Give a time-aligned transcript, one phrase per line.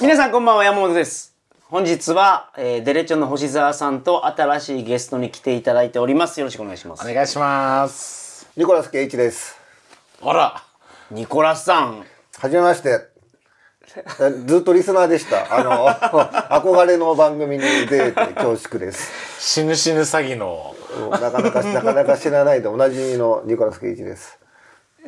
[0.02, 1.34] 皆さんこんばんは、山本です。
[1.64, 6.40] 本日は、えーデレチョンの星沢さんと新しいゲストに来ていただいております。
[6.40, 7.06] よろしくお願いします。
[7.06, 8.48] お願いします。
[8.56, 9.58] ニコラス圭一です。
[10.22, 10.62] あら、
[11.10, 12.06] ニコラスさん。
[12.38, 13.08] はじめまして。
[14.20, 15.54] え ずっとリスナーでした。
[15.54, 19.12] あの、 憧れの番組に出て恐縮です。
[19.38, 20.74] 死ぬ死ぬ詐欺の。
[21.10, 24.39] なかなか、なかなか知らないでおなじみのニコラス圭一です。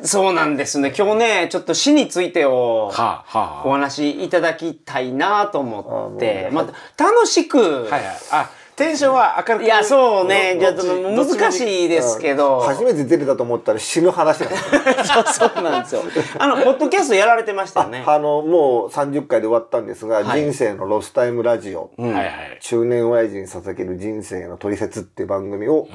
[0.01, 0.93] そうなんですね。
[0.97, 8.01] 今日ね、ちょっと死についてをはあ、はあ、おは話しいただきたいなと思って、あまた楽しく、いはい。
[8.31, 9.65] あ、テンションは明るく。
[9.65, 12.59] いや、そうね、ちょっとどっち難しいですけど。
[12.61, 15.23] 初めて出れたと思ったら死ぬ話なんですよ。
[15.31, 16.01] そうなんですよ。
[16.39, 18.03] あの、ポッドキャストやられてましたよね。
[18.05, 22.57] あの、もう30回で終わったんですが、はい人生のロスタイムラジオ、はいはい。
[22.61, 25.87] 中年親父に捧げる人生の取説っていう番組を、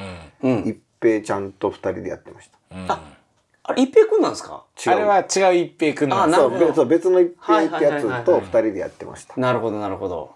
[0.42, 0.58] うん。
[0.64, 2.94] 一平ちゃんと二人でやってました。
[2.94, 3.17] あ
[3.74, 4.64] れ、一平くんなんですか？
[4.86, 4.92] 違う。
[4.92, 5.24] あれは違う
[5.64, 6.40] 一平くんなんです。
[6.40, 6.74] あなるほど。
[6.74, 9.34] そう別そう別の一平ってやつと二人でやってました。
[9.36, 10.30] なるほど、なるほど。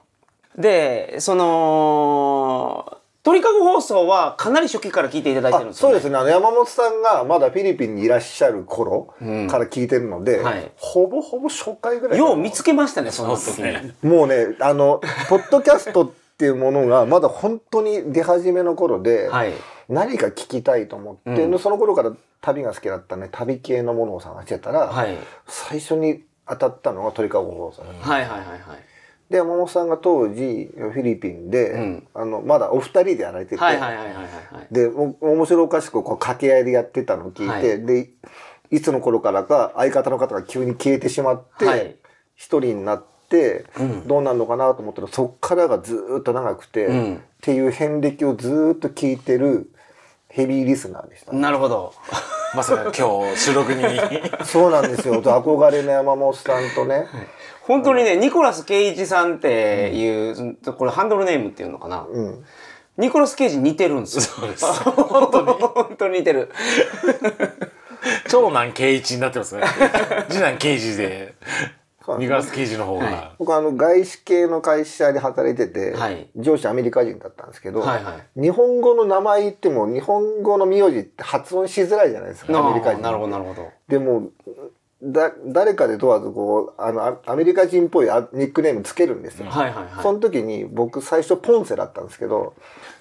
[0.57, 5.93] で、その、鳥かご放送はかなり初期から聞いていただいてるんあですよ、ね。
[5.95, 6.19] そうですね。
[6.19, 9.23] あの山本さんがまだフィリピンにいらっしゃる頃か
[9.59, 10.73] ら聞いてるので、はい。
[10.77, 13.63] ほぼほぼ初回ぐらいよう見つけましたね、その時。
[13.63, 13.95] ね。
[14.03, 19.53] もうねあのポッドキャストっていうものがまだ本当に出始めの頃で、はい。
[19.89, 25.17] 何か聞きたいと思って、うんその頃から旅が好きだったね旅系のものを探してたら、はい。
[25.47, 28.61] 最初に当たったのが鳥かご放送、はいはいはいはい。
[29.31, 33.63] で山本さんが当時フィリピンで、うんあのまだお二人でやられてて。
[34.73, 38.11] でお面白おかしくこう掛け合いでやってたのを聞いて、はいで
[38.73, 41.95] いつの頃からか相方の方が急に消えてしまってはい
[42.35, 43.12] 一、人になって、うん
[44.07, 49.69] どうなるのかなと思ったらそっからがずーっと長くて、うんっていう遍歴をずーっと聞いてる
[50.29, 51.93] ヘビーリスナーでした、なるほど。
[52.55, 53.85] まさか今日収録に。
[54.45, 57.09] そうなんですよ憧れの山本さんとね、
[57.63, 62.07] 本当にね、ニコラス・ケイジさんっていう、これハンドルネームっていうのかな。
[62.09, 62.45] うん、
[62.97, 64.23] ニコラス・ケイジに似てるんですよ。
[64.23, 64.65] そうです。
[64.65, 65.47] 本当に。
[65.53, 66.51] 本当に似てる。
[68.29, 69.63] 長男圭一になってますね。
[70.29, 71.35] 次男圭一で、
[72.19, 73.35] ニコラスの方はが。
[73.39, 76.29] 僕あの外資系の会社で働いてて、はい。
[76.37, 78.41] 上司アメリカ人だったんですけど、はいはい。
[78.41, 83.71] 日本語の名前言っても日本語の名字って発音しづらいじゃないですかアメリカ人なるほどなるほど。
[83.89, 84.31] でも
[85.05, 90.03] だ誰かで問わずこうあのあアメリカ人っぽいあニックネームつけるんですよ、はいはいはい。
[90.03, 92.55] その時に僕最初ポンセだったんですけど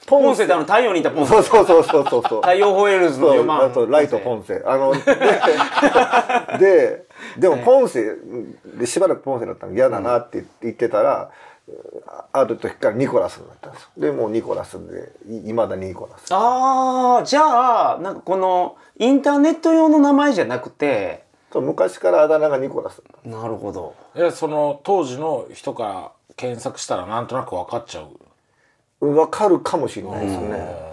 [0.07, 1.33] ポンセってあの太陽にいたポンセ。
[1.33, 2.41] そうそうそうそうそう。
[2.41, 3.73] 太陽ホエールズのそう4万。
[3.73, 4.63] そうライトポンセ。
[4.65, 5.05] あので
[6.59, 7.05] で
[7.37, 8.15] でもポンセ
[8.79, 9.73] でしばらくポンセだったの。
[9.73, 11.29] 嫌だなって言ってたら、
[12.33, 13.89] ある時からニコラスになったんですよ。
[13.97, 15.11] でもうニコラスで
[15.47, 16.25] いまだにニコラス。
[16.31, 21.29] ああ、じゃあ、なんかこのインターネット用の名前じゃなくて、
[21.59, 23.95] 昔からあだ名がニコラスだったなるほど。
[24.15, 28.01] いや、その当時の人から検索したらなんとなく分かっちゃ
[29.01, 29.15] う？
[29.15, 30.91] わかるかもしれないですね。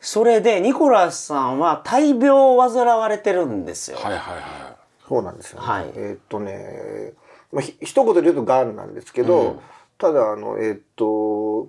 [0.00, 3.96] それでニコラスさんは大病を患われてるんですよ。
[3.96, 4.76] はいはいは
[5.08, 5.66] そうなんですよ、ね。
[5.66, 7.12] はいえーっとね、
[7.52, 9.60] まあ、ひ一言で言うとがんなんですけど、
[9.98, 11.68] ただあのえーっと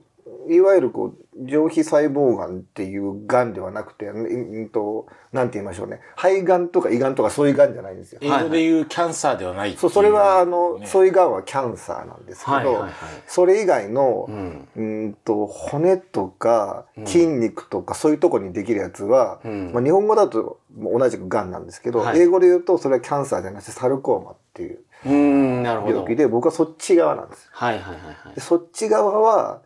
[0.49, 8.19] いわゆるこう上皮細胞がんっていうがんではなくて、うんうんとなんて言いましょうね、肺がんとか胃がんとかそういうがんじゃないんですよ。
[8.21, 8.27] い。
[8.27, 12.91] 英語で言うキャンサーではないっていそうそれはあの、ねそういうがんはキャンサーなんですけど、はいはいはい
[13.27, 14.67] それ以外の、うん。
[14.75, 25.93] うんと骨とか筋肉とかそういうところにできるやつは、うんまあ、日本語だと同じくがんなんですけど、はい英語で言うとそれはキャンサーじゃなくてサルコーマっていううーん、なるほど。
[25.95, 28.41] 病気で僕はそっち側なんですはいはいはいはいで。
[28.41, 29.61] そっち側は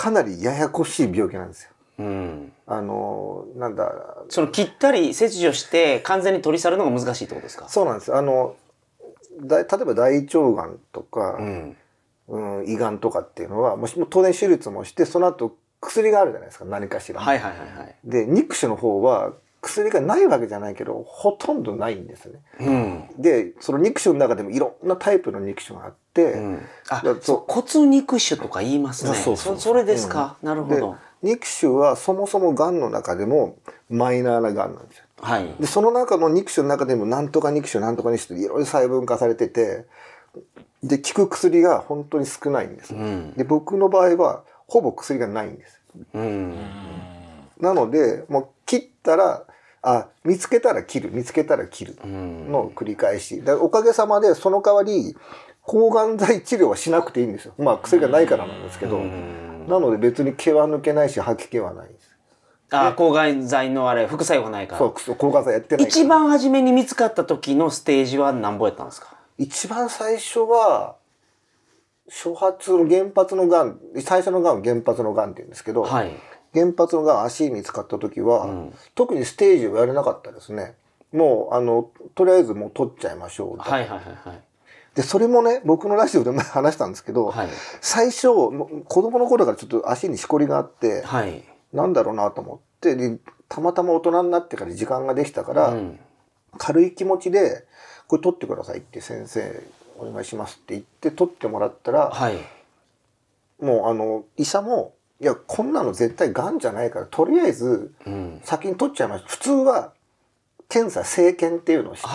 [0.00, 2.52] かなりややこしい病気なんですようん。
[2.66, 3.92] あのなんだ
[4.28, 7.68] その切ったり切除して完全に取り去るのが難しいってことですか？
[7.68, 8.56] そうなんですあの
[9.42, 11.76] だ例えば大腸がんとか、うん。
[12.28, 17.96] うん、胃がんとかっていうのはもしも当然手術もしてその後薬があるじゃないですか何かしら、はいはいはいはい。
[18.04, 19.32] で肉種の方は
[19.62, 22.40] 薬がないわけじゃないけどほとんどないんですね。
[22.60, 23.10] うん。
[23.18, 29.14] でその肉種の中でもいろんなタイプの肉種があって、うん、あだそう骨肉腫とか言いますね。
[29.14, 30.96] そうそうそうそれですか、なるほでど。
[31.22, 33.58] 肉種はそもそもがんの中でも
[33.90, 35.04] マイナーながんなんですよ。
[35.20, 35.54] はい。
[35.60, 39.84] でその中の肉種の中でもなんとか肉種なんとか肉種っていろいろ細分化されてて
[40.82, 42.94] で効く薬が本当に少ないんです。
[42.94, 43.34] うん。
[43.34, 45.80] で僕の場合はほぼ薬がないんです。
[46.14, 46.56] うん。
[47.60, 49.44] なのでもう切ったら
[49.82, 52.52] あ見つけたら切る見つけたら切るうん。
[52.52, 53.42] の繰り返し。
[53.42, 55.16] でおかげさまでその代わり
[55.62, 57.54] 抗がん剤治療はしなくていいんですよ。
[57.58, 58.96] まあ薬がないからなんですけど。
[58.96, 59.66] うん。
[59.68, 62.10] なので別に毛は抜けないし吐き気はないです。
[62.72, 64.78] あ、抗がん剤のあれ、副作用がないから。
[64.78, 69.16] そう抗がん剤やってない一番初めに見つかった時のステージは何ぼやったんですか？
[69.38, 70.96] 一番最初は
[72.08, 76.10] 初発の原発のがん最初のがん原発のがんって言うんですけど、はい。
[76.54, 80.74] 原発のがん足見つかった時は、うん特にステージをやれなかったですね
[81.12, 84.40] もうあのとりあえずもう取っちゃいましょう、はいはいはいはい。
[84.94, 87.48] でそれもね僕のラジオでも 話したんですけど、はい。
[87.80, 91.44] 最初子供の頃からちょっと足にしこりがあって、はい。
[91.72, 93.18] なんだろうなと思ってで
[93.48, 96.00] たまたま大人になってから時間ができたから、うん。
[96.58, 97.64] 軽い気持ちで
[98.08, 99.62] 「これ取ってください」って先生
[99.98, 102.38] お願いしますって言って取ってもらったら、はい。
[103.60, 108.40] もうあの医者も「いやこんなの絶対がんじゃないからとりあえずうん。
[108.42, 109.92] 先に取っちゃいました」普通は
[110.68, 112.08] 検査生検っていうのをして、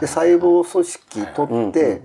[0.00, 2.00] で細胞組織取って、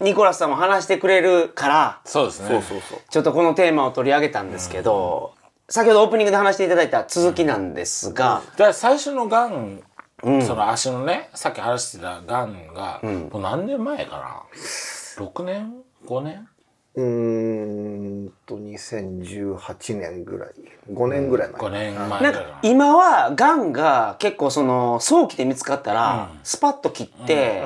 [0.01, 2.49] ニコラスさんも話してくれるからそうですね。
[2.49, 2.99] そうそうそう。
[3.09, 5.35] ちょっとこのテーマを取り上げたんですけど、
[5.69, 9.83] 先ほどオープニングで話していただいた続きなんですが、だから最初のがん、
[10.21, 15.75] その足のねさっき話してたがんが、もう何年前かな？6年
[16.07, 16.49] ？5年？
[16.97, 20.51] うーんと2018年ぐらい。
[20.93, 27.65] 5年ぐらい前、5年前ぐなんか今はがんが結構その早期で見つかったらスパッと切って、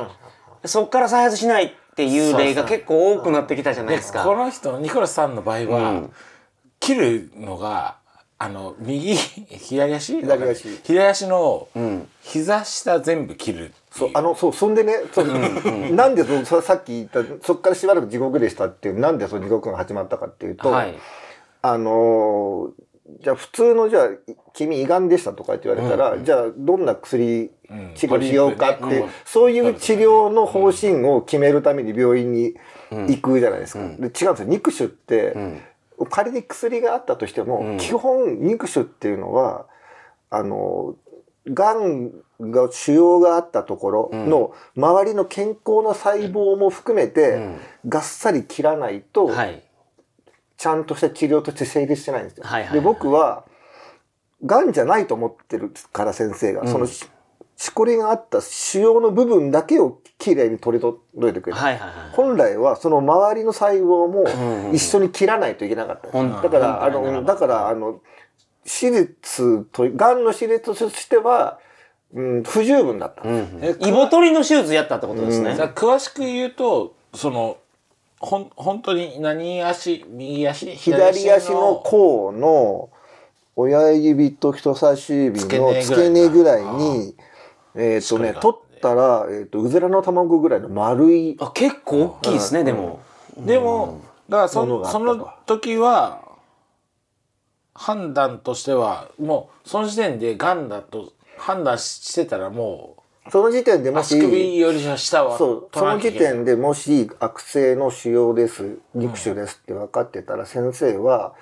[0.64, 4.22] そこから再発しないっていう例が結構多くなってきたじゃないですか。
[4.22, 6.12] この人ニコラスさんの場合は、うん。
[6.78, 7.96] 切るのが
[8.38, 10.20] あの右左足？
[10.20, 10.78] 左足。
[10.84, 12.06] 左足のん。
[12.22, 15.26] 膝下全部切るそうあのそうそんでねそう
[15.92, 20.96] なんでそささっき言ったそっからしばらく地獄でしたっていうなんでその地獄が始まったかっていうと、はい。
[21.62, 22.87] あのー
[23.20, 24.08] じゃあ普通のじゃあ
[24.52, 32.54] 君胃がんでしたとかって言われたら、じゃあどんな薬うん治療しようかって、そういう治療の方針を決めるために病院に
[32.90, 33.80] 行くじゃないですか。
[33.80, 34.34] で違うんですよ。
[34.44, 35.60] 肉腫って、ん。
[36.10, 37.78] 仮に薬があったとしても、ん。
[37.78, 39.66] 基本肉腫っていうのは
[40.30, 40.94] あの
[41.46, 42.10] がん
[42.40, 49.62] が腫瘍があったところの周りの健康な細胞も含めて、がっさり切らないと、はい。
[50.58, 52.44] ちゃんとした治療として成立してないんですよ。
[52.44, 53.44] はいはいはいで僕は
[54.44, 57.08] がんじゃないと思ってるから先生が、そのし
[57.56, 62.10] しこりがあった腫瘍の部分だけをきれいに取り除いてくれる、はいはいはい。
[62.12, 64.12] 本来はその周りの細胞ん
[64.68, 68.00] も一緒に切らないといけなかったんですほんだからあのだからあの
[68.64, 71.58] 手術とがんの手術としては、
[72.14, 75.56] うん、不十分だった、うんえイボ取りの手術やったってことですね。
[75.56, 77.56] だから詳しく言うとその
[78.20, 80.04] ほん本当に何足？
[80.08, 80.74] 右足？
[80.76, 81.82] 左足の？
[81.84, 82.90] 甲の
[83.56, 87.14] 親指と人差し指の付け根ぐらいに
[87.74, 93.00] えっ、とね取ったら、えー、とうずらの卵ぐらいの丸いあ結構大きいですね、でも。
[93.36, 96.22] でもだからそものその時は
[97.74, 102.97] 判断としてはもうその時点でがんだと判断してたらも
[103.30, 111.34] その時点でうもし足首より下はそうその時点ででもし悪性の腫瘍です肉腫ですって分かってたら先生は、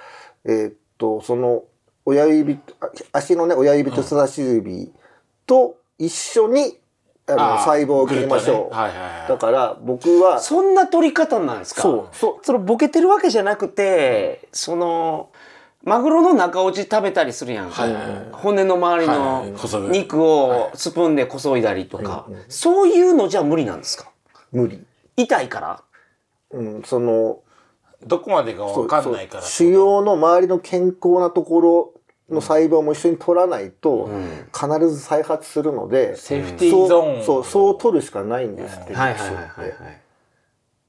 [0.45, 1.65] えーっとその
[2.05, 4.93] 親指あ足のね親指と人差し指
[5.47, 6.79] と一緒に
[7.29, 9.29] あの細胞を切りましょう、はいはいはい。
[9.29, 11.83] だから僕はそんな取り方なんですか？
[11.83, 12.17] そう。
[12.17, 15.31] そうそのボケてるわけじゃなくて、その、
[15.87, 18.27] マグロの中落ち食べたりするやんか、はいはいはい。
[18.33, 24.11] 骨の周りはいはいの肉をスプーンでこそいだりとか、そういうのじゃ無理なんですか？
[24.51, 24.85] 無理。
[25.17, 25.83] 痛いから？
[26.51, 27.39] うん、その、
[28.05, 29.43] どこまでかわかんないから。
[29.43, 31.93] そう腫瘍の周りの健康なところ
[32.31, 34.11] の細胞も一緒に取らないと、
[34.53, 37.25] 必ず再発するので、セーフティーゾーン。
[37.25, 38.93] そう、そう、そう取るしかないんですって。
[38.93, 40.03] はいはいはいはいはい。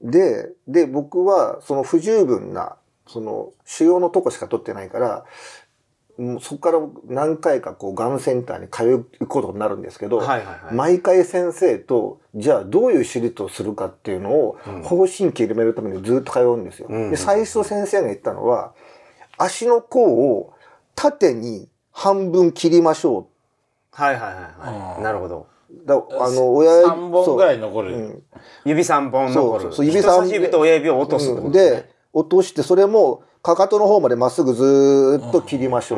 [0.02, 2.77] で、で、僕はその不十分な、
[3.08, 5.24] その腫瘍のとこしか取ってないから、
[6.18, 10.74] もうそこから何回かこう、がんセンターに通うことになるんですけど、はいはいはい。
[10.74, 16.88] 毎回先生と、じゃあどういう手術をするかっていうのを、方針決めるためにずっと通うんですよ。
[16.88, 17.10] ん。
[17.10, 18.74] で、最初先生が言ったのは、
[19.38, 20.52] 足の甲を
[20.96, 23.28] 縦に半分切りましょ
[23.92, 25.02] はいはいはいはい。
[25.02, 25.46] なるほど。
[25.70, 25.86] う。
[25.86, 27.96] だあの、親指3本ぐらい残る、う。
[27.96, 28.22] ん。
[28.64, 29.62] 指3本残る。
[29.62, 31.70] そうそう指三人差し指と親指を落とすってことね。
[31.70, 35.96] で落としてそれもかかとの方までまっすぐずーっと切りましょ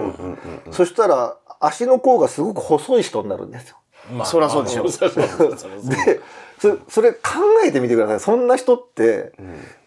[0.68, 3.76] う,、そしたら足の甲がすごく細い人になるんですよ。
[4.12, 4.84] まあそりゃそうでしょ。
[4.84, 6.20] で
[6.58, 7.20] そそれ考
[7.64, 8.20] えてみてください。
[8.20, 9.32] そんな人って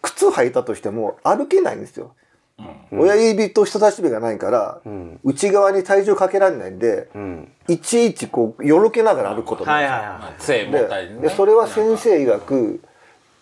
[0.02, 2.14] 靴履いたとしても歩けないんですよ。
[2.92, 5.18] 親指と人差し指がないから、ん。
[5.24, 7.52] 内側に体重かけられないんで、うん。
[7.68, 10.58] いちいちこうよろけながら歩くことになるんですよ。
[10.58, 11.14] はいはいは杖持ったりね。
[11.16, 12.80] ででそれは先生曰く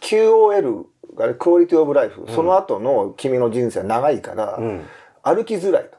[0.00, 0.84] QOL
[1.14, 4.85] がねクオリティオブライフ、その後の君の人生は長いから、ん。
[5.23, 5.99] 歩きづらいと。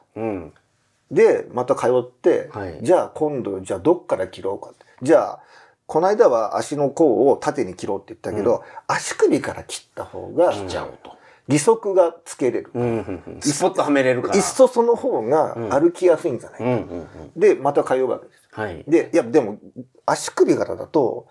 [1.10, 2.78] でまた通って、はい。
[2.82, 4.84] じゃあ今度じゃあどっから切ろうかって。
[5.02, 5.40] じゃあ
[5.86, 11.14] この間は足の甲を縦に切ろうって言ったけど、足首から切った方がちゃおうと。
[11.46, 13.40] 利息がつけれる、うんうんうん。
[13.42, 14.36] スポッとはめれるから。
[14.36, 17.08] いっそその方が歩きやすいんじゃない、うんうんうん。
[17.36, 18.48] でまた通うわけです。
[18.52, 18.82] はい。
[18.88, 19.58] で、いや、でも、
[20.06, 21.26] 足首からだと、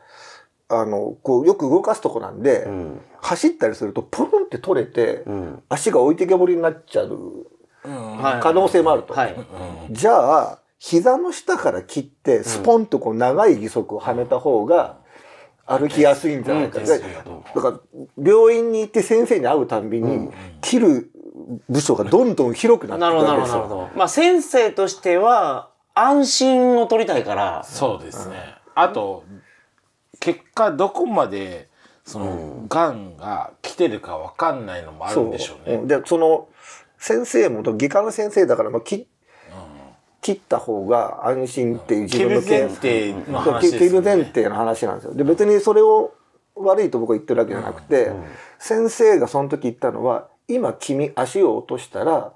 [0.79, 3.01] あの、こう、よく動かすとこなんで、ん。
[3.21, 5.61] 走ったりすると、ポロンって取れて、ん。
[5.69, 7.47] 足が置いてけぼりになっちゃう
[7.83, 8.41] はい。
[8.41, 9.13] 可能性もあると。
[9.13, 9.35] はい。
[9.91, 14.97] じゃあ、膝の下から切って、スポンとこう、長い義足をはめた方が、
[15.65, 16.79] 歩きやすいんじゃないか。
[16.81, 17.79] うだから、
[18.21, 20.29] 病院に行って先生に会うたんびに、
[20.61, 21.11] 切る
[21.69, 23.57] 部署がどんどん広くなってないるわけですよ。
[23.57, 23.97] なるほどなるほど。
[23.97, 27.63] まあ先生としては安心を取りたいから。
[27.63, 28.35] そうですね、
[28.75, 29.23] あと
[30.23, 31.67] 結果どこまで
[32.05, 33.17] その、がん。
[33.17, 36.47] が来てるかわかんないのもあるんでしょうね、んでその
[36.97, 39.05] 先生も外科の先生だから、まあ、切
[40.21, 43.89] 切った方が安心っていう自分の前提の話ですよね。
[43.89, 45.13] 切る前提の話なんですよ。
[45.13, 46.13] で別にそれを
[46.55, 48.13] 悪いと僕は言ってるわけじゃなくて、
[48.57, 52.31] 先生がその時言ったのは今君足を落としたら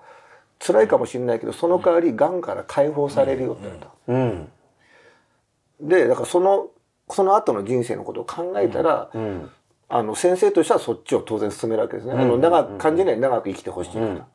[0.59, 3.89] 辛いかもしれないけどその代わりがんから解放されるよって言われた。
[4.07, 4.49] うん。
[5.87, 6.67] でだからその
[7.09, 9.51] その後の人生のことを考えたら、うん。
[9.89, 12.13] あの先生としてはそっちを当然進めるわけですね。
[12.13, 13.99] あの長く感じない長く生きてほしいか。
[13.99, 14.27] ら。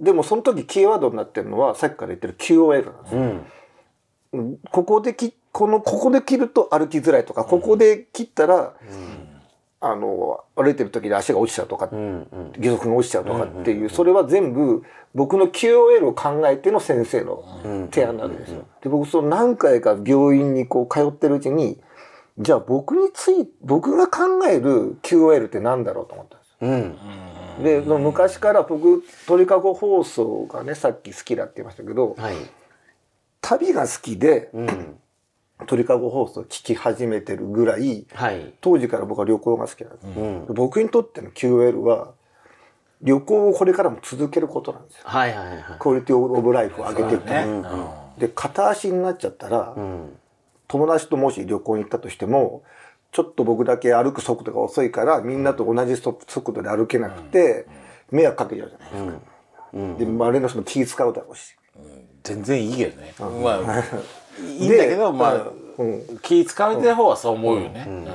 [0.00, 3.20] でもその時キーワードになってるのはさっきから言ってる QOL なんですよ。
[3.20, 3.46] うん。
[4.32, 8.74] うんここできこのここで切ると歩きづらいとか、ここで切ったら、
[9.80, 12.52] あの歩いてる時に足が落ちちゃうとか、うんうん。
[12.58, 14.82] 義足が落ちちゃうとかっていう、それは全部
[15.14, 18.66] 僕の QOL を考えての先生の提案なわけですよ。
[18.82, 21.80] で僕その何回か病院にこう通ってるうちに
[22.38, 26.56] じゃあ僕につい僕が考える QOL って何だろうと思ったんですよ。
[26.60, 27.64] うん。
[27.64, 32.36] で昔から僕鳥かご放送がねさっき好きだって言いましたけど、はい。
[33.40, 34.98] 旅が好きでうん。
[35.66, 38.52] 鳥かご放送を聞き始めてるぐらいはい。
[38.60, 40.46] 当時から僕は旅行が好きなんです、うん。
[40.54, 42.12] 僕にとっての QOL は
[43.00, 45.04] 旅行をこれからも続けることなんですよ。
[45.04, 48.18] はいはいはいクオリティオブライフを上げていく、ね、うん。
[48.18, 50.18] で片足になっちゃったら、うん
[50.68, 52.62] 友達ともし旅行に行ったとしても
[53.12, 57.66] ちょっと僕だけ歩く速度が遅いからみんなと同じ速速度で歩けなくて
[58.10, 59.20] 迷惑かけちゃうじゃないですか、
[59.74, 59.98] うん。
[59.98, 61.56] で周りの人も気使うだろうし。
[62.24, 63.84] 全然いいけどね、まあ
[64.40, 64.64] い。
[64.64, 66.18] いんだけどまあ、うん。
[66.22, 68.08] 気使うてる方はそう思うよね、うん。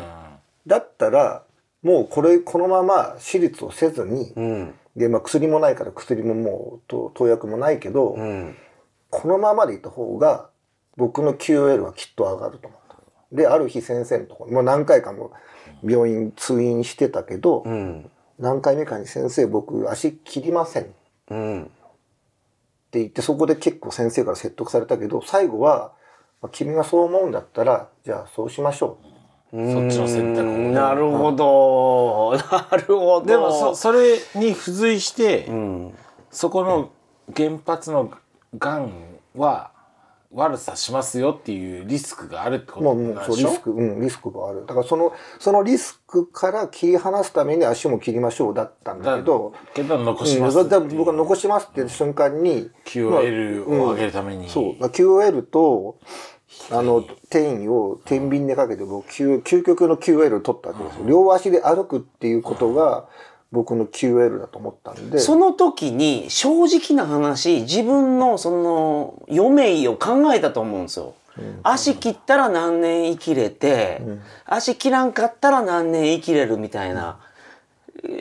[0.67, 1.43] だったら
[1.81, 4.74] もうこれこのまま手術をせずに、うん。
[4.96, 8.55] で、まあ、薬もないから薬ももうと投薬もないけど、うん。
[9.10, 10.50] このままでいた方が
[11.01, 13.36] 僕の QOL はきっと上がると思った。
[13.36, 15.31] である日先生のところもう何回かも
[15.84, 18.12] 病院通院してたけど、うん。
[18.38, 20.91] 何回目かに「先生僕足切りません」って
[21.31, 21.72] うん
[22.91, 25.91] 言ってそこで結構先生から説得されたけど最後は
[26.41, 29.05] まあ「君がそう思うんだったらじゃあそうしましょう」
[29.51, 32.38] そっちの選択なるほど。
[32.72, 33.25] なるほど。
[33.25, 35.98] でもそそれに付随して、うん。
[36.29, 36.89] そこの
[37.36, 38.12] 原発の
[38.58, 38.91] がん
[39.36, 39.71] は
[40.33, 43.71] 悪さしますよっていうリスクがあるってこもとうもうそうリなんでしょスク。
[43.71, 44.65] うんリスクがある。
[44.65, 54.73] だからそのそのリスクから切り離すために足も切りましょうだったんだけどけど残しうんますだから僕は残しますって瞬間に QOL を上げるために、そう。
[54.81, 55.97] だから QOL と、
[56.69, 61.05] あの、転移を天秤でかけて、僕、究究極の QOL を取ったわけですよ。
[61.07, 63.07] 両足で歩くっていうことが、
[63.51, 65.20] 僕の QOL だと思ったんで。
[65.20, 71.13] その時に正直な話自分のその余命を考えたと思うんですよ。
[71.63, 74.01] 足切ったら何年生きれて、
[74.46, 77.20] 足切らんかったら何年生きれるみたいな、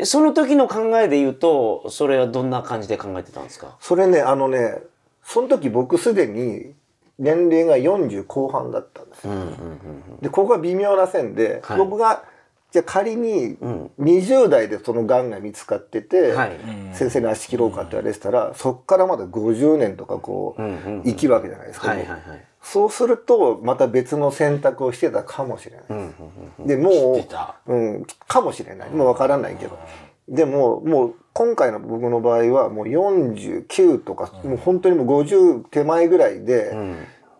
[0.04, 3.76] その時の考えで言うとそれはどんな感じで考えてたんですか？
[3.80, 4.78] それね、あのね、
[5.24, 6.72] その時僕すでに
[7.18, 9.32] 年齢が40後半だったんですよ。
[10.22, 12.22] で、ここが微妙な線で、はい僕が、
[12.72, 13.56] じゃあ仮に
[13.98, 16.52] 20代でその癌が見つかってて、はい。
[16.94, 20.62] 先生に足切ろうかって言われてたら、そっからまだ50年とかこう、
[21.04, 21.94] 生きるわけじゃないですか。
[22.62, 26.06] そうすると、また別の選択をしてたかもしれな
[26.62, 26.68] い。
[26.68, 27.56] で、も知ってた。
[27.66, 28.90] う、うん、かもしれない。
[28.90, 29.78] もうわからないけど。
[30.28, 36.76] でも、もう、今回の僕の場合は、もう49とか、もう本当にもう50手前ぐらいで、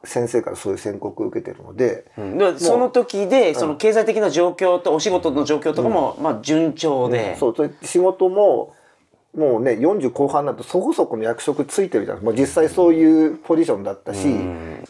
[0.04, 2.38] 先生からそういう宣告を受けてるので、うん。
[2.38, 8.74] でその時でその経済的な状況とお仕事の状況とかも、まあ順調で、そう、仕事も、
[9.36, 12.22] もうね、40後半になるとそこそこの役職ついてるじゃん。
[12.22, 14.26] もう実際そういうポジションだったし、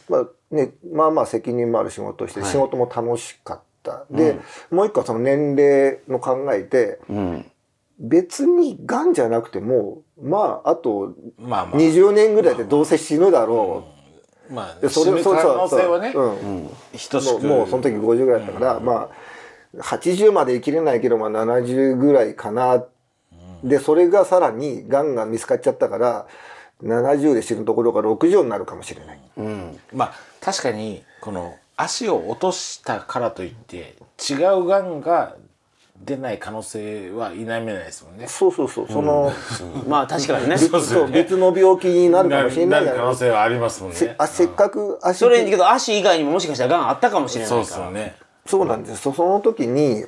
[0.09, 4.07] まあね、まあまあ責任もある仕事をして、仕事も楽しかった。
[4.11, 4.39] で、
[4.71, 7.51] もう一個はその年齢の考えて、うん。
[8.01, 11.75] 別に癌じゃなくても、まあ、あとまあまあ。
[11.79, 13.85] 20年ぐらいでどうせ死ぬだろ
[14.51, 14.81] まあう。
[14.83, 16.71] で、死ぬ可能性はね、うん。
[16.93, 17.15] 等しく。
[17.15, 19.09] もうもうその時50ぐらいだったから、まあ
[19.79, 22.85] 80まで生きれないけど、まあ、70ぐらいかな、
[23.63, 26.27] でそれがさらにがんが見つかっちゃったから
[26.83, 29.79] 70で死ぬところが60になるかもしれない、うん。
[29.93, 35.37] まあ確かにこの足を落としたからといって違うがんが
[36.05, 38.27] 出ない可能性は否めないですもんね。
[38.27, 38.87] そうそうそう。
[38.89, 39.33] その、
[39.87, 40.55] まあ確かにね。
[40.55, 43.97] 別そう別の病気になるかもしれないじなる可能性はありますもんね。
[43.97, 47.77] せあせっかく足それにけど足以外にももしかしたらがんあったかもしれなそういから。
[47.77, 48.17] ですよね。
[48.47, 50.05] そうなんですそその時に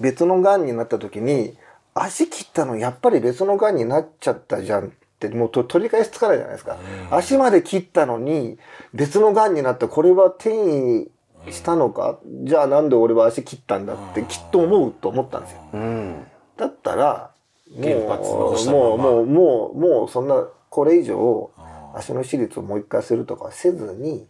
[0.00, 1.54] 別のがんになった時に
[1.94, 6.76] 足切ったのやっぱり別のがんになっちゃったじゃんってもうと取り返しつかないじゃないですか、
[7.10, 8.58] 足まで切ったのに
[8.92, 9.88] 別のがんになった。
[9.88, 11.08] これは転移
[11.52, 15.60] したのか、じゃあなんで俺は足切ったんだってきっと思うと思ったんですよ。
[15.72, 16.26] うん。
[16.56, 17.30] だったら
[17.70, 21.50] も原発残うもうもうもうもうそんなこれ以上
[21.94, 24.26] 足の手術をもう一回するとかはせずに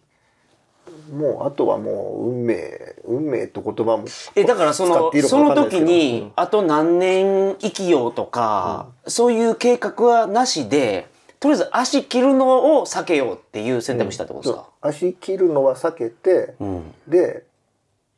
[1.12, 11.08] もうあとはもう運命運命って言葉もえだからそのその時にあと何年生きようとか、そういう計画はなしで
[11.40, 16.94] とりあえず足切るのを避けようっていう選択したってことですか、足切るのは避けて、うん。
[17.06, 17.44] で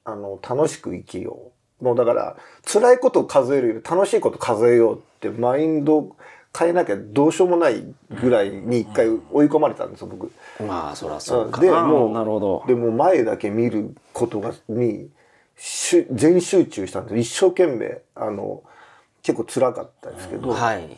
[0.05, 6.17] あの楽しく生きようもうだから辛いことを数えるより楽しいこと数えようってマインド
[6.59, 7.85] 変えなきゃどうしようもない
[8.23, 10.33] ぐらいに一回追い込まれたんですよ僕。
[10.67, 11.61] まあそりゃそうか。
[11.61, 12.65] であもうなるほど。
[12.67, 15.11] でもう前だけ見ることがに
[15.57, 18.63] しゅ全集中したんです一生懸命あの
[19.23, 20.89] 結構辛かったですけど、はい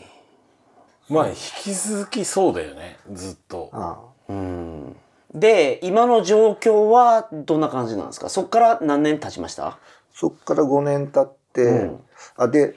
[1.10, 2.96] まあ引き続きそうだよね。
[3.12, 3.70] ずっと。
[3.72, 4.96] あうん。
[5.34, 8.28] で今の状況はどんな感じなんですか？
[8.28, 9.78] そこから何年経ちました？
[10.14, 12.00] そっから5年経って、うん。
[12.36, 12.74] あで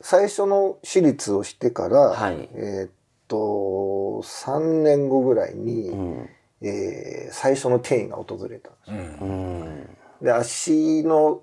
[0.00, 2.48] 最初の手術をしてから、はい。
[2.54, 2.90] えーっ
[3.28, 6.28] と3年後ぐらいに、うん。
[6.60, 9.22] えー最初の転移が訪れたんです。
[9.22, 9.28] うん。
[9.28, 9.96] うん。
[10.22, 11.40] で足の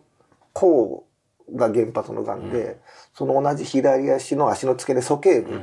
[0.53, 1.05] 甲
[1.55, 2.79] が原発のがんで、
[3.13, 5.59] その同じ左足の足の付け根鼠径部、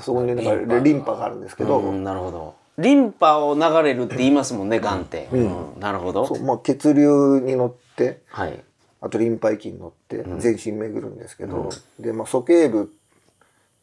[0.00, 1.24] そこになんかリンパが。
[1.24, 2.54] あるんですけど、うんなるほど。
[2.78, 5.02] リンパを流れるって言いますもんねがん。
[5.02, 5.80] って、うん。
[5.80, 6.26] なるほど。
[6.26, 8.62] そうまあ、血流に乗ってはい。
[9.00, 11.68] あとリンパ液に乗って全身巡るんですけど、
[12.00, 12.86] で、まあ、鼠径部っ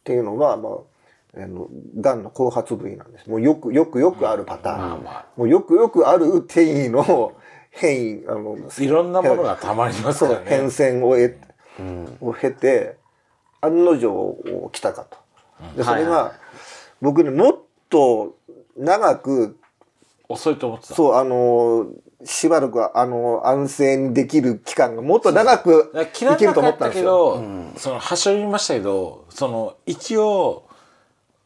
[0.03, 0.73] ていうのは、まあ、
[1.37, 1.69] あの
[1.99, 3.29] がんの後発部位なんです。
[3.29, 7.33] もうよくよくよくあるパターン、まあまもうよくよくある転移の
[7.71, 10.65] 変異あのあいろんなものがたまりますから変ね。
[10.67, 11.37] 遷を得
[12.19, 12.97] を経て
[13.61, 15.20] 案の定来たかと。
[15.75, 16.31] でそれが、はい
[17.01, 17.55] 僕ねもっ
[17.89, 18.37] と
[18.77, 19.57] 長く
[20.29, 20.93] 遅いと思ってた。
[20.93, 21.87] そうあの
[22.23, 27.79] しばらくあの安静にできる期間がもっと長くだから切ら生きるとなかったけ思ったんですよ。
[27.79, 30.67] ど、その端折りましたけどその一応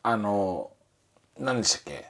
[0.04, 0.72] あの
[1.40, 2.06] 何でしたっけ？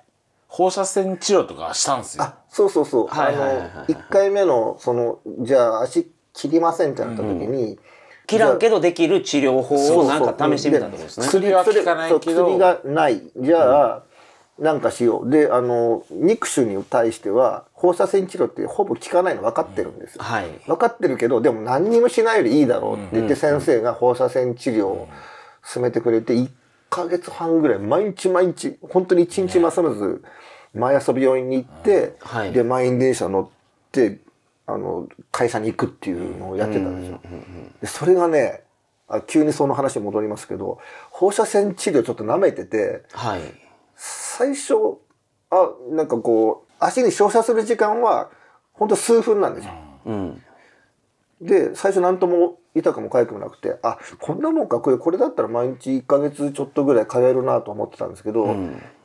[0.48, 2.24] 放射線治療とかしたんですよ。
[2.24, 3.08] あそうそうそう。
[3.08, 7.78] はいはいはいはいあの1回目のそのじゃあ足切りませんってなった時に、
[8.28, 11.28] 切らんけどできる治療法をなんか試してみたってことですね。
[11.28, 14.04] 薬は効かないけど薬がないじゃあ、
[14.60, 15.30] なんかしよう。
[15.30, 20.24] で、あの、肉腫に対しては、放射線治療ってほぼ効かないの分かってるんですよ。
[20.24, 20.50] はい。
[20.66, 25.10] 分かってるけど、でも何にもしないよりいいだろうって言って先生が放射線治療を
[25.64, 26.50] 進めてくれて、1
[26.90, 30.24] ヶ月半ぐらい、毎日毎日、本当に1日まさらず、
[30.74, 33.50] 毎朝病院に行って、はいで、満員電車乗っ
[33.92, 34.20] て、
[34.68, 37.20] あの、会社に行くっていうのをやってたんですよ。
[37.82, 38.64] でそれがね、
[39.08, 40.80] あ急にその話に戻りますけど、
[41.12, 43.42] 放射線治療ちょっと舐めてて、はい。
[43.96, 44.74] 最初、
[45.52, 48.32] あ、なんかこう、足に照射する時間は、
[48.74, 49.74] ほんと数分なんですよ。
[50.06, 50.42] うん。
[51.42, 58.46] で、最初何とも痛くも痒くもなくて、あ、こんなもんか、これ、これだったら毎日1ヶ月ちょっとぐらい通えるなと思ってたんですけど、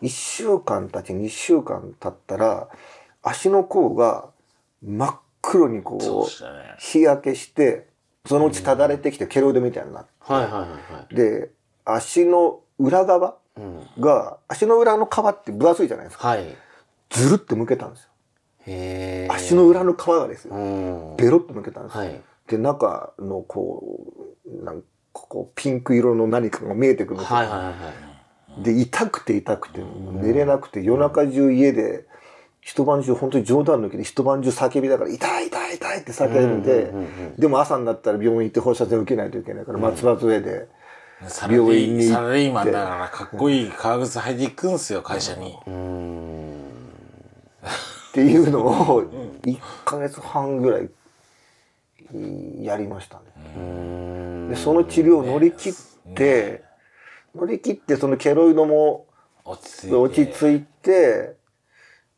[0.02, 2.68] 1週間経ち、2週間経ったら、
[3.22, 4.30] 足の甲が
[4.82, 7.88] 真っ黒にこそう日焼けして、
[8.24, 11.14] そのうちただれてきてケロイドみたいになって、はいはいはいはい。
[11.14, 11.50] で、
[11.84, 13.36] 足の裏側
[13.98, 16.28] が、足の裏の皮って分厚いじゃないですか。
[16.28, 16.44] はい。
[17.10, 18.10] ずるって向けたんですよ。
[18.66, 19.28] へえ。
[19.28, 20.54] 足の裏の皮がですよ。
[20.54, 21.16] うん。
[21.16, 22.00] ベロッと向けたんですよ。
[22.00, 22.20] はい。
[22.46, 24.04] で、中のこ
[24.46, 27.36] う、なんかこう、ピンク色の何かが見えてくるんですよ。
[27.36, 27.72] はいはいはいは
[28.60, 28.62] い。
[28.62, 32.06] で、痛くて痛くて、寝れなくて、夜中中家で、
[32.60, 36.92] 一晩中、本当に冗談抜きで一晩中叫びながら、痛い痛い痛いって叫んで、
[37.38, 40.68] でも朝になったら病院行って放射線受けないといけないから、松葉杖で、
[41.48, 45.52] 病院にサラリーマンだからかっこいい革靴履いていくんすよ会社に、っ
[48.12, 49.02] ていうのを、
[49.42, 50.88] 1ヶ月半ぐらい、
[52.62, 53.24] やりましたね。
[54.50, 55.74] で、その治療を乗り切っ
[56.14, 56.64] て、
[57.34, 59.06] 乗り切って、そのケロイドも
[59.44, 59.94] 落ち着いて。
[59.94, 61.36] 落ち着いて、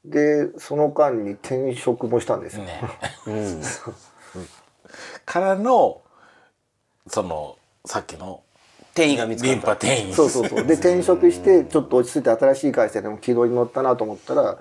[0.04, 2.64] で、その間に転職もしたんですよ。
[2.64, 2.80] ね、
[5.24, 6.02] からの
[7.06, 8.42] そのさっきの
[8.92, 9.60] 転移が見つかった。
[9.62, 10.66] パ転移そうそうそう。
[10.66, 14.58] で、転職して、ちょっと落ち着いて新しい会社でも軌道に乗ったなと思ったら、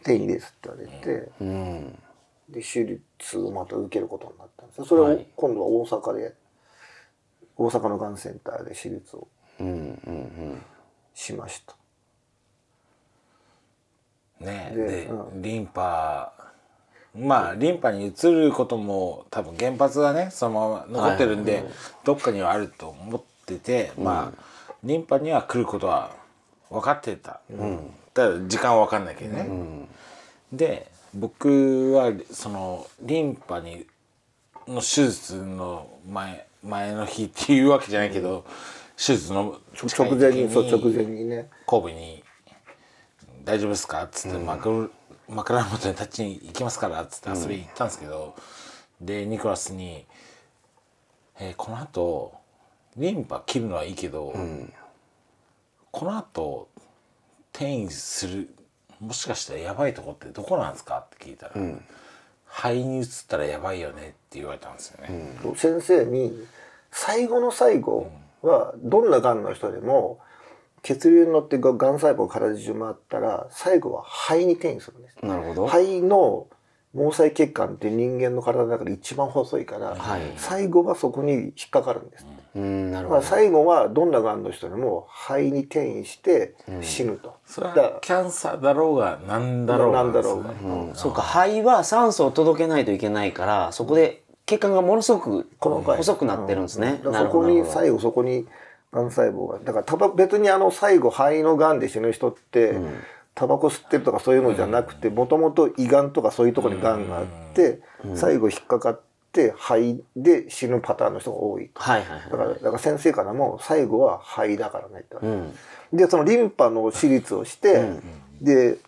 [0.00, 1.98] 転移ですって言われて、うん。
[2.48, 4.84] で、手術をまた受けることになったんですよ。
[4.86, 6.34] それをはい今度は大阪で、
[7.56, 9.28] 大阪のがんセンターで手術を
[9.60, 9.80] うんうんう
[10.54, 10.62] ん。
[11.14, 11.76] しました。
[14.40, 14.72] ね。
[14.74, 16.32] でで、うリンパ
[17.18, 21.64] まあリンパに移ることも多分原発がねそのまま残ってるんで、
[22.04, 24.42] どっかにはあると思ってて、まあ
[24.84, 26.14] リンパには来ることは
[26.70, 27.40] 分かってた、
[28.14, 29.48] ただ時間は分かんないけどね、
[30.52, 33.86] で僕はそのリンパに
[34.68, 38.44] の手術の前前の日っていうわけじゃないけど、
[38.96, 41.48] 手術の直前に、そう、直前にね。
[41.66, 42.19] 神戸に
[43.44, 44.88] 「大丈夫ですか?」っつって、枕
[45.28, 48.34] 枕元に立ちに行きますからっつって遊びに行ったんですけど、
[49.00, 50.06] でニコラスに
[51.38, 52.32] 「えーこの後
[52.96, 54.34] リンパ切るのはいいけど、
[55.92, 56.68] この後
[57.52, 58.54] 転移する
[59.00, 61.52] もしかしたらやばいとこってどこなんですか?」って聞いたら、
[62.46, 65.38] 肺に移ったらやばいよね」って言われたんですよね。
[65.56, 66.46] 先生に
[66.90, 68.10] 最後の最後
[68.42, 70.18] はどんながんの人でも
[70.82, 75.16] 血流に乗ってがん細胞が体中回ったら最後は肺に転移するんです。
[75.22, 75.66] なるほど。
[75.66, 76.46] 肺の
[76.92, 82.26] 毛細血管って人間の体の中で一番細いから、はい最後はそこに引っかかるんです。
[82.56, 83.20] うん、なるほど。
[83.20, 87.36] まあ最後はどんながんの人でも肺に転移して死ぬと。
[87.46, 97.00] それだはキャンサーだろうが何だろうがなんだろうがですよねそうか、肺は酸素を届けないといけないから、そこで血管がものすごく細くなってるんですね。
[97.04, 97.48] だかなるほど。
[97.48, 98.46] らそこになるほど最後そこに
[98.92, 99.58] がん細胞が。
[99.58, 102.76] だからたば別にあの最後肺のがんで死ぬ人って、
[103.34, 107.80] タバコ吸ってるとかそういうのじゃなくてもともと胃がんとかそういうところにがんがあって、
[108.14, 109.00] 最後引っかかっ
[109.32, 111.70] て肺で死ぬパターンの人が多い。
[111.74, 115.02] はいはいだからだから先生からも最後は肺だからねっ
[115.92, 115.96] て。
[115.96, 117.90] でそのリンパの手術をして、
[118.40, 118.78] で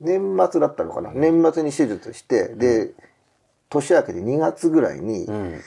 [0.00, 2.92] 年末だったのかな、年末に手術してで
[3.70, 5.60] 年明けで2月ぐらいに、うん。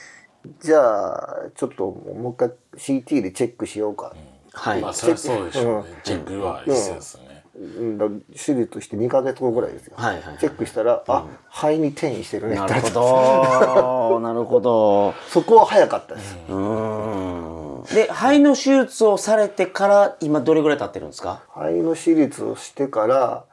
[0.60, 4.14] じゃあちょっともう一回 CT でチェックしようか、
[4.52, 4.80] はい。
[4.80, 12.56] まあそれはそうでしょうね、チェックは必要ですよね、うん、だ手術して2ヶ月後ぐらいですよ、はいはいはいチェックしたら、あ肺に転移してるね。
[12.56, 14.20] ってなるほど。
[14.20, 15.14] なるほど。
[15.28, 17.94] そこは早かったです、うーん。
[17.94, 21.42] で、肺の手術をされてから、今どれぐらい経ってるんですか？
[21.54, 23.44] 肺の手術をしてから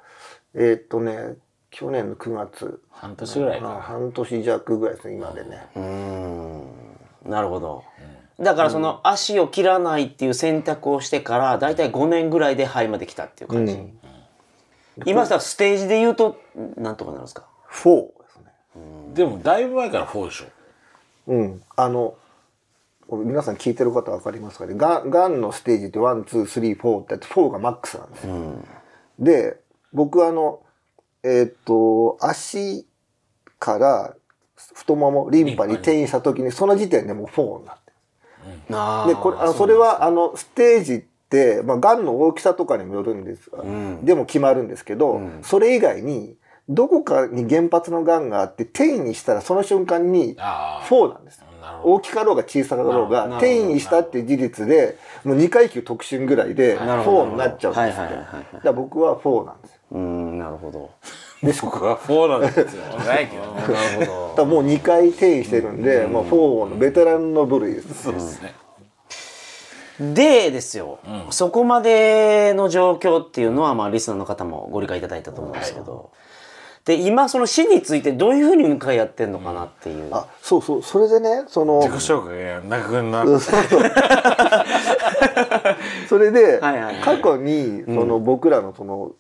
[0.54, 1.36] えーっとね
[1.70, 2.82] 去年の9月。
[2.90, 3.82] 半年ぐらいか。
[3.82, 6.81] 半年弱ぐらいですね今でね、うーん。
[7.26, 7.84] なるほど。
[8.40, 13.78] だからその足を切らないっていう選択をしてから、だいたい5年ぐらいで肺まで来たっていう感じ。
[15.06, 16.38] 今さ、ステージで言うと、
[16.76, 18.52] なんとかなるんですか？4ですね。
[19.14, 20.46] でもだいぶ前から4でしょ。
[21.28, 21.62] うん。
[21.76, 22.16] あの
[23.10, 24.74] 皆さん聞いてる方分かりますかね？
[24.74, 28.36] がんがんのステージって1、2、3、4ってやって4がマックスなんですよ。
[29.20, 29.60] で
[29.94, 30.62] 僕はあの
[31.24, 32.88] えーっと足
[33.60, 34.16] から
[34.74, 37.92] 太ももリンパに転移した時にその時点でもう4になって。
[38.72, 43.50] あでこれあのそれはあのステージって、まあ、がんの大きさとかにもよるんです。
[43.50, 44.04] が、ん。
[44.04, 46.36] でも決まるんですけど、それ以外に
[46.70, 51.44] どこかに原発のがんがあって転移したらその瞬間にあ4なんです
[51.84, 57.26] 大きかろうが小さかろうが転移したっていう事実でもう2階級特進ぐらいでなるほど。
[57.26, 58.02] 4になっちゃうんですって。
[58.02, 59.80] はいはいはいはいだから僕は4なんですよ。
[59.92, 60.92] うんなるほど
[61.42, 63.00] 僕は4なんですよ。
[63.00, 68.04] ないけどねなるほだからもう2回転移してるんで、まあ、4のベテランの部類です。
[68.04, 68.54] そうですね。
[70.00, 71.00] どでですよ、
[71.30, 76.12] そこまでの状況っていうのはまあリスナーの方もご理解いただいたと思うんですけど、
[76.86, 83.82] で今その死についてどういうふうに向かい合ってんのかなっていう、あそうそうそれでねその自己紹介が長くなそうそう。
[86.10, 86.96] それで はいはいはい。
[86.96, 89.16] 過去にその僕らのそのと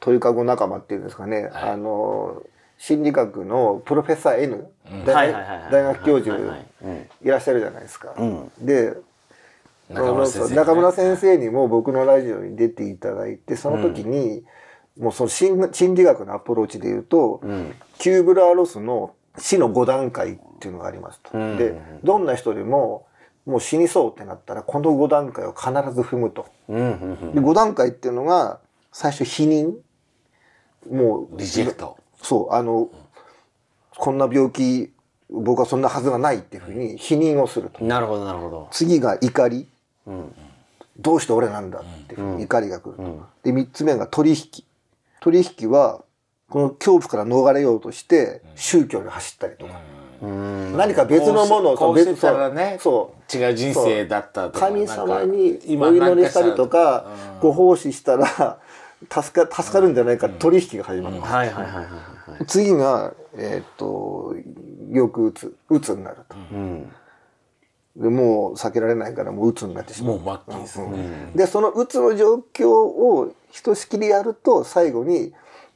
[0.00, 2.42] 鳥かご仲間っていうんですかね、あの
[2.78, 4.68] 心理学のプロフェッサー N、
[5.04, 5.72] 大はいはいはいはい。
[5.72, 8.10] 大学教授はいはいうんいらっしゃるじゃないですか。
[8.10, 8.50] ん。
[8.60, 8.94] で
[9.88, 14.44] 中村先生、中村先生にも僕のラジオに出ていただいてその時に、
[14.98, 17.74] もうその心心理学のアプローチで言うと、ん。
[17.98, 21.38] キューブラーロスの死の5段階っていうのがありますと。
[21.38, 21.56] うん。
[21.56, 23.06] でどんな人でも
[23.44, 26.46] もう死にそうってなったらこの5段階を必ず踏むと。
[26.68, 26.76] うん。
[26.76, 27.18] うん。
[27.22, 27.34] うん。
[27.34, 28.58] で5段階っていうのが
[28.98, 29.74] 最初否認？
[30.90, 32.88] もうリジェクトそうあの
[33.94, 34.90] こんな病気
[35.28, 37.84] 僕はそんなはずがないっていうふうに否認をすると。
[37.84, 39.68] なるほどなるほど次が怒り。
[40.06, 40.34] うん
[40.98, 43.26] どうして俺なんだっていうふうに怒りが来ると。
[43.42, 44.64] で、三つ目が取引。
[45.20, 46.02] 取引は、
[46.48, 49.78] この恐怖から逃れようとして、宗教に走ったりとか。
[50.22, 53.36] うん何か別のものを、別てたらねそう。
[53.36, 57.04] 違う人生だったとか神様にお祈りしたりとか
[57.34, 58.58] うん、ご奉仕したら、
[59.10, 61.20] 助か、助かるんじゃないか取引が始まる。
[61.20, 61.90] はいはいはいはいは
[62.40, 64.34] い次が、えーっと、
[64.90, 66.36] よく打つ、打つになると。
[66.52, 66.92] うん。
[67.96, 70.18] でもう避けられないからもう鬱になってしまう。
[70.18, 75.32] もう末期ですね、でそのうつの状況をひとしきりやると最後に、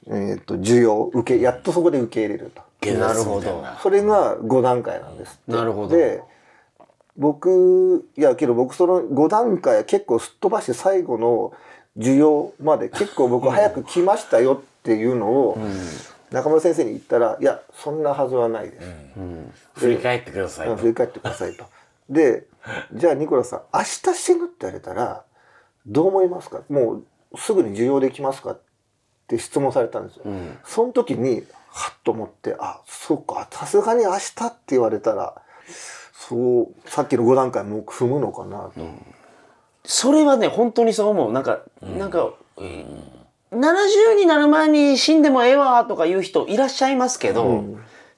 [0.06, 2.62] えー、と需要受けやっとそこで受け入れると。
[2.92, 3.64] なるほど。
[3.82, 5.96] それが5段階なんですなるほど。
[5.96, 6.22] で
[7.16, 11.52] 僕いやけど僕その5段階結構すっ飛ばして最後の
[11.96, 15.58] 需要まで結構僕早く来ましたよっていうのを
[16.30, 18.86] 中村先生に言ったら「いやそんなはずはないです」
[19.80, 20.72] 振り返ってくださいと。
[20.72, 21.64] うん振り返ってくださいと。
[22.08, 22.46] で、
[22.92, 25.24] じゃあニコラさん、明日死ぬって言われたら、
[25.86, 26.62] どう思いますか？
[26.68, 28.60] もうすぐに受容できますかっ
[29.28, 30.24] て質問されたんですよ。
[30.64, 35.40] その時に、はっと思って、あ、そうか、さすがに明日って言われたら、
[36.12, 38.72] そう、さっきの5段階もう踏むのかなと。
[39.84, 41.32] それはね本当にそう思う。
[41.32, 42.30] なんか、なんか、
[43.52, 47.64] 70になる前に死んでもええわとか言う人いらっしゃいますけど、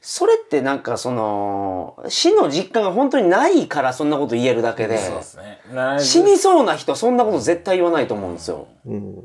[0.01, 4.98] それってなんかその死の実感が本当にないからそんなこと言えるだけで
[5.37, 6.01] ね。
[6.01, 8.66] 死にそうな人はそんなこと絶対言わないと思うんですよ。
[8.85, 9.25] うん。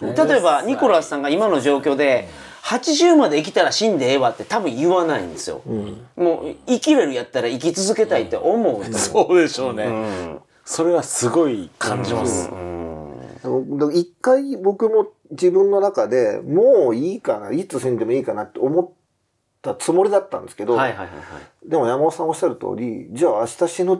[0.00, 2.28] 例えばニコラスさんが今の状況で
[2.62, 5.60] 80まで生きたら死んでええわって多分言わないんですよ。
[6.16, 8.94] もう生きれるやったら生き続けたいって思うう。
[8.94, 9.84] そうでしょうね、
[10.64, 12.50] それはすごい感じます。
[13.92, 18.88] 一回僕も自分の中でもういいかな、いつ死んでもいいかなって思っ
[19.60, 20.76] たつもりだったんですけど、
[21.66, 23.98] でも山本さんおっしゃる通り、じゃあ明日死ぬっ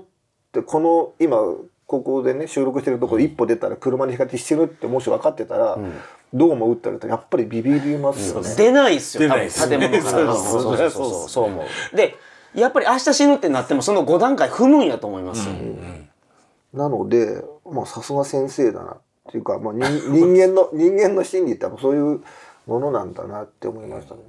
[0.53, 1.39] て、この今、
[1.87, 5.93] ここでね、収録してるところ一歩出たら車にひかって死ぬってもし分かってたら、うん
[6.35, 8.55] どうも打ったらやっぱりビビりますよね。
[8.57, 10.35] 出ないですよ、ね建物から。
[10.35, 11.95] そうそうそう、そう思う。
[11.95, 12.15] で、
[12.55, 15.47] やっぱり明日死ぬってなっても、その5段階踏むんやと思います。
[15.51, 16.09] うん
[16.73, 22.23] なので、まあさすが先生だなっていうか、まあ人 人間の、人間の心理ってやっぱそういう
[22.67, 24.21] ものなんだなって思いましたね。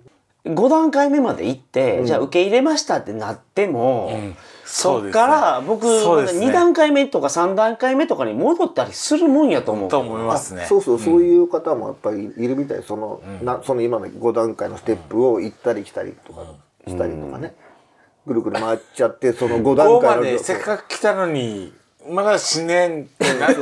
[0.46, 4.12] 5段階目まで行って、じゃあ受け入れましたってなっても、
[4.66, 5.92] そっから僕、ね。
[5.92, 9.90] 2段階目とか3段階目とかに戻ったりするもんやと思う。
[9.90, 10.66] と思いますね。
[10.68, 12.84] そうそう、そういう方もやっぱりいるみたい。
[12.84, 16.42] その、なその今の5段階のステップを行ったり来たりとか
[16.88, 17.56] したりとかね、
[18.26, 21.74] ぐるぐる回っちゃってその5こ段階のこまでせっかく来たのに
[22.10, 23.56] まだ死ねんってなる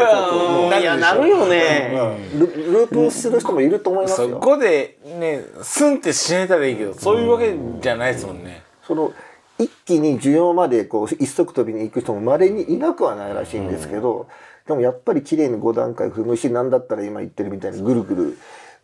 [0.81, 1.91] いやなるよね、
[2.33, 4.39] ルループする人もいると思いますそよ。
[4.39, 9.13] こでねスンって死ねたらいいけどそういうわけじゃないですもんね、その
[9.59, 14.27] 一気に需要までこう一足飛びに行く人も稀にいなくはないらしいんですけど、
[14.65, 18.37] でもやっぱり綺麗に5段階踏むしなんだったら今言ってるみたいにぐるぐる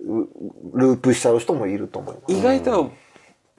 [0.06, 0.28] う
[0.78, 2.34] ループしちゃう人もいると思います。
[2.34, 2.92] 意外と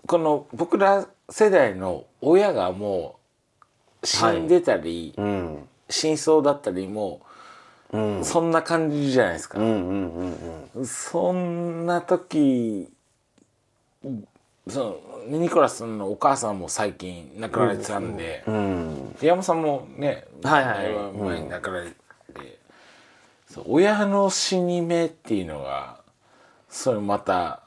[0.06, 3.16] この僕ら世代の親がも
[4.00, 7.22] う死んでたり、うん真相だったりも
[8.22, 10.86] そんな感じじゃないですか、うんうんうんうん。
[10.86, 12.88] そんな時
[14.68, 19.16] そのニコラスのお母さんも最近亡くなられてたんで、うん。
[19.20, 20.94] 山本さんもね、はいはい。
[20.94, 21.96] だぶ前に亡くなられて、
[23.48, 26.00] そう親の死に目っていうのが
[26.68, 27.62] それまた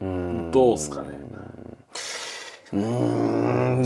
[0.00, 1.08] どうっすかね。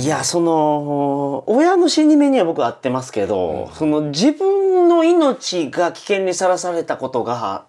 [0.00, 7.66] いやその親の死に目には僕は合ってますけど、その自分の命が危険にさらされたことが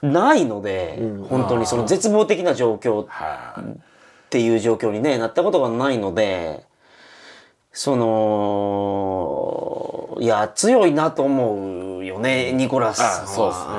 [0.00, 0.96] ないので、
[1.28, 3.64] 本当にその絶望的な状況はいっ
[4.30, 6.64] ていう状況に、ね、なったことがないので
[7.72, 9.66] その
[10.20, 13.22] いや強いなと思うよね、ニコラスさんは。
[13.24, 13.72] あそうっすね。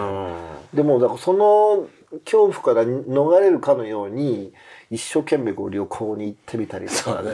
[0.74, 1.88] でもだからその
[2.26, 4.52] 恐怖から逃れるかのように
[4.92, 7.22] 一生懸命こう旅行に行ってみたりとか。
[7.24, 7.32] ね。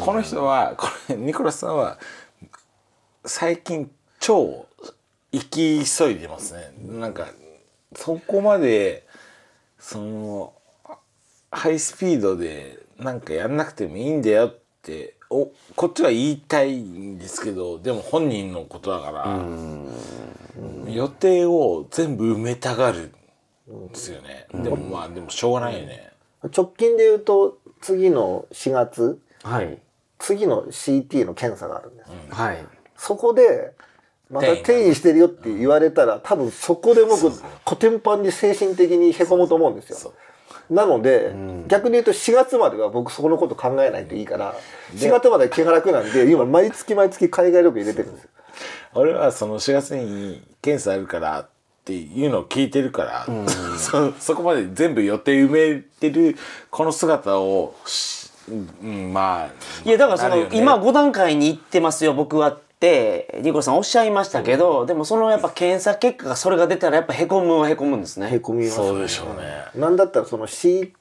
[0.00, 1.98] この人はこれニコラスさんは
[3.24, 4.66] 最近超
[5.32, 6.72] 生き急いでますね。
[6.86, 7.26] なんか
[7.96, 9.06] そこまで
[9.78, 10.52] その
[11.50, 23.12] ハイスピードでなんかやんなくてもいいんだよっておこっちは言いたいんですけどでも本人のことだから予定を全部埋めたがる
[23.68, 24.46] んですよね。
[24.54, 26.09] でもまあでもしょうがないよね
[26.44, 29.78] 直近で言うと次の4月はい。
[30.18, 32.58] 次の CT の検査があるんです、はい。
[32.96, 33.72] そこで
[34.30, 34.94] また転移。
[34.94, 37.32] してるよって言われたら多分そこで僕
[37.64, 40.12] コテンパンに精神的にへこむと思うんですよ。
[40.68, 41.34] なので、
[41.66, 44.54] 逆に言うと4月までは僕そこのこと考えないといいから
[44.94, 48.30] 4月まで気が楽なんで今毎月毎月海外旅行入れてるんですよ。
[48.94, 51.48] 俺はその4月に検査あるから
[51.80, 53.26] っていうのを聞いてるから、
[53.78, 56.36] そそこまで全部予定埋めてる
[56.70, 58.30] この姿をし、
[58.82, 60.48] うん、まあいやだからその、ね。
[60.52, 68.28] 今5段階に行ってますよ僕はってニコラさんおっしゃいましたけど、でもそのやっぱ検査結果がそれが出たらやっぱへこむはへこむんですね。
[68.30, 69.64] へこみます、そうでしょうね。
[69.74, 70.92] なんだったらその CT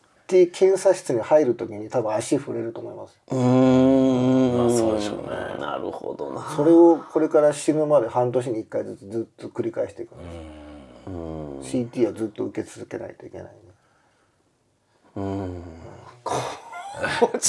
[0.51, 3.19] 検査室に入る時に多分足触れると思います。
[3.31, 5.59] うーん、まあそうでしょうね。
[5.59, 6.41] なるほどな。
[6.55, 10.68] それをこれから死ぬまで半年に1回ずつずっと繰り返していくんです
[11.07, 13.51] CT はずっと受け続けないといけないね。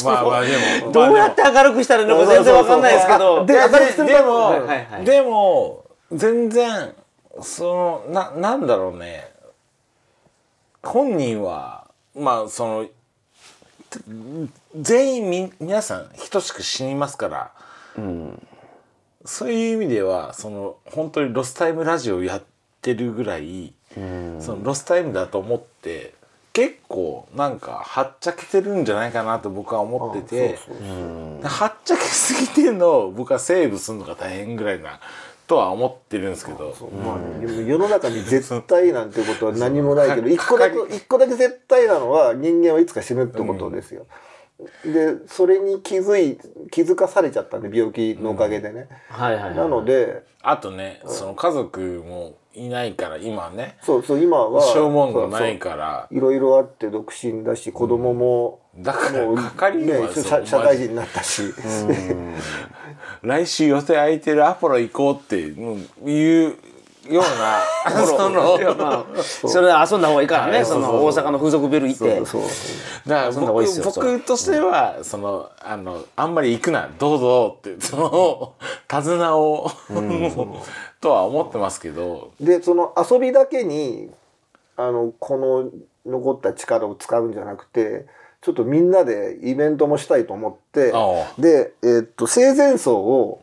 [0.04, 0.92] まあまあでも。
[0.92, 3.44] どうやって明るくしたらいいのか全然わかんないですけど。
[3.46, 3.60] でで
[4.22, 4.86] も、はいはい。
[4.86, 5.04] はい。
[5.04, 6.94] でも全然
[7.40, 9.30] そのななんだろうね。
[10.82, 12.86] 本人はまあその
[14.74, 17.50] 全員み皆さん等しく死にますから、
[19.24, 22.42] そういう意味ではその本当にロスタイムラジオやっ
[22.80, 26.14] てるぐらい、そのロスタイムだと思って
[26.52, 30.58] 結構なんかはっちゃけてるんじゃないかなと僕は思ってて。
[31.42, 35.00] はっちゃけすぎてんのを僕はセーブするのが大変ぐらいな
[35.46, 36.74] とは思ってるんですけど。
[37.04, 44.06] まあ、でも世の中に絶対なんてことは何もないけど 一個だけ一個だけ絶対なのは人間はいつか死ぬってことですよ。
[44.84, 46.38] でそれに気づい
[46.70, 48.88] 気づかされちゃったんで病気のおかげでね。
[49.08, 49.54] はいはいはい。
[49.56, 53.76] なのであとねその家族もいないから今ね。
[53.80, 56.08] そうそう今は消耗がないから。
[56.10, 59.94] いろいろあって独身だし子供も、だからもうかかりね
[60.44, 61.42] 社会人になったし、
[63.22, 66.56] 来週予定空いてるアポロ行こうっていう
[67.08, 68.58] ような その。
[68.76, 72.26] まあ、それは遊んだ方がいいからね、その大阪の風俗ビル行って。
[72.26, 72.42] そう
[73.06, 78.52] だからそんな方がいいっすよ僕僕としてはそのあのあんまり行くなどうぞって その
[78.88, 79.70] 手綱を
[81.00, 82.30] とは思ってますけど。
[82.40, 84.10] でその遊びだけに
[84.76, 85.70] あのこの
[86.06, 88.06] 残った力を使うんじゃなくて
[88.40, 90.98] ちょっとみんなでイベントもしたいと思ってあ
[91.36, 91.40] あ。
[91.40, 93.40] で、えーっと生前葬を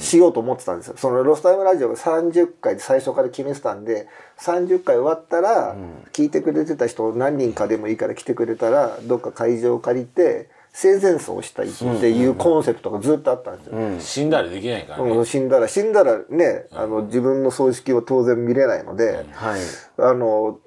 [0.00, 0.94] しようと思ってたんですよ。
[0.96, 4.08] そのロスタイムラジオが30回で最初から決めてたんで
[4.38, 5.76] 30回終わったら
[6.12, 13.98] 聞いてくれてた人何人かでもいいから来てくれたらどっか会場を借りて生前葬をしたいっていうコンセプトがずっとあったんですよ。
[13.98, 19.60] 死んだりできないからね、うん死んだら死んだらねあの自分の葬式を当然見れないので、はい。
[19.96, 20.60] あの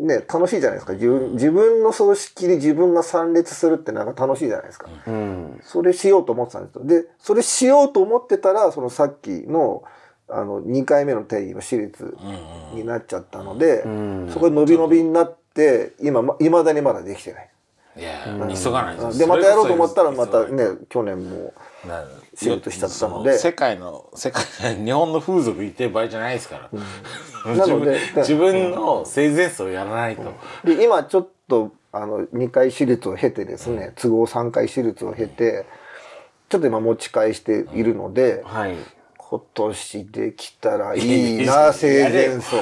[0.00, 0.94] ね楽しいじゃないですか。
[0.94, 5.60] 自分自分の葬式に自分が参列するってなんか楽しいじゃないですか、うん。
[5.62, 6.84] それしようと思ってたんですよ。
[6.86, 9.84] でそれしようと思ってたらそのさっきの
[10.30, 12.16] あの2回目の定義の私立
[12.72, 14.30] になっちゃったので、ん。
[14.32, 17.50] そこで伸び伸びになって今いまだにまだできてない。
[17.96, 18.24] いや
[18.54, 21.54] 急がないでまたやろうと思ったらまたね去年も
[21.86, 24.44] な仕事しちゃったのそで世界の世界
[24.84, 26.70] 日本の風俗行ってる場合じゃないですか
[27.44, 30.22] ら、 なので自分の生前葬をやらないと、
[30.64, 35.64] で今ちょっとあの2回手術を経てですね都合3回手術を経て
[36.48, 38.74] ちょっと今持ち返しているのではい。
[39.16, 42.56] こ今年できたらいいな 生前葬。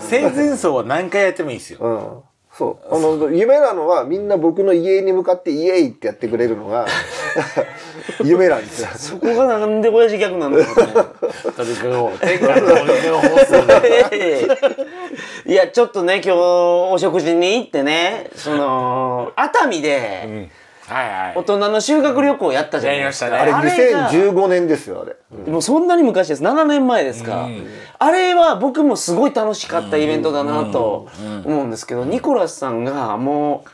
[0.00, 1.78] 生前葬は何回やってもいいですよ。
[1.80, 2.94] うんそう。
[2.94, 6.86] あの夢なのはみんな僕の家に向かってイエイってやってくれるのが
[8.24, 8.88] 夢なんですよ。
[8.94, 10.94] そこがなんで親父ギャグなんだろうね
[11.56, 14.48] 鳥くんを天下の鳥くんを放送で
[15.46, 16.38] いやちょっとね今日
[16.92, 20.48] お食事に行ってねその熱海で
[20.86, 21.32] はいはい。
[21.36, 23.30] 大人の修学旅行やったじゃないですか。
[23.30, 23.36] ね。
[23.36, 24.10] あれが。
[24.10, 25.50] 2015年ですよあれ。
[25.50, 26.42] もうそんなに昔です。
[26.42, 27.48] 7年前ですか、
[27.98, 31.08] あれは僕もすごい楽しかったイベントだなと
[31.44, 33.64] 思うんですけど、ニコラスさんがも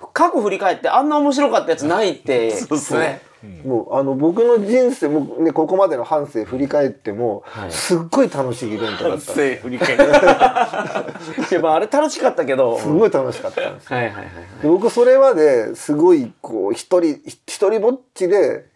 [0.00, 2.50] う過去振り返ってあんな面白かったやつないって。
[2.56, 3.31] そうですね
[3.64, 10.04] もうあの僕の人生も、ね、ここまでの半生振り返っても、すっごい楽しいイベントだったせ振り返って
[11.54, 12.78] やっぱあれ楽しかったけど。
[12.78, 14.24] すごい楽しかったんですはいはいはい
[14.62, 18.66] で僕それまですごいこう一人一人ぼっちで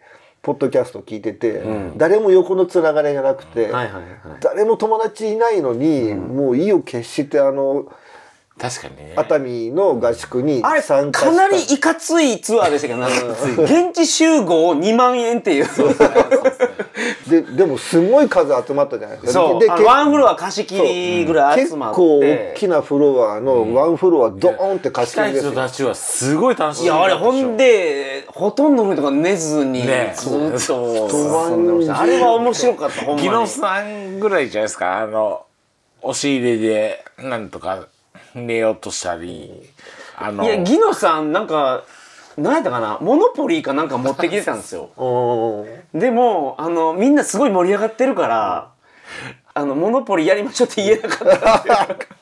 [0.41, 1.61] ポッドキャスト聞いてて、
[1.97, 3.69] 誰も横のつながりがなくて、
[4.41, 7.91] 誰も友達いないのに、もう意を決してあの
[8.59, 9.13] 確かにね。
[9.15, 11.31] 熱海の合宿にあれ参加した。
[11.31, 15.67] かなりいかついツアーでしたけど現地集合2万円っていう。
[17.29, 19.39] ででもすごい数集まったじゃないですか。
[19.39, 19.59] そう。
[19.59, 21.95] でワンフロア貸し切りぐらい集結まって。
[21.97, 25.51] 構大きなフロアのワンフロアドーンって貸し切りですよ。
[25.51, 30.13] 人たちはすごい楽しいいやあれほんでほとんどの人が寝ずにね。
[30.17, 31.51] ずっとそう。
[31.51, 33.21] 遊んでましたあれは面白かったほんまに。
[33.21, 34.97] ギノさんぐらいじゃないですか。
[34.97, 35.45] あの
[36.01, 37.87] 押し入れでなんとか
[38.45, 39.51] 寝ようとしたり
[40.17, 41.83] あのいやギノさんなんか
[42.37, 44.89] 何やったかなモノポリーかなんか持ってきてたんですよ。
[44.97, 48.69] うんでもあのみんなすごい盛り上がってるから
[49.53, 51.97] あのモノポリーやりましょうって言えなかったんですよ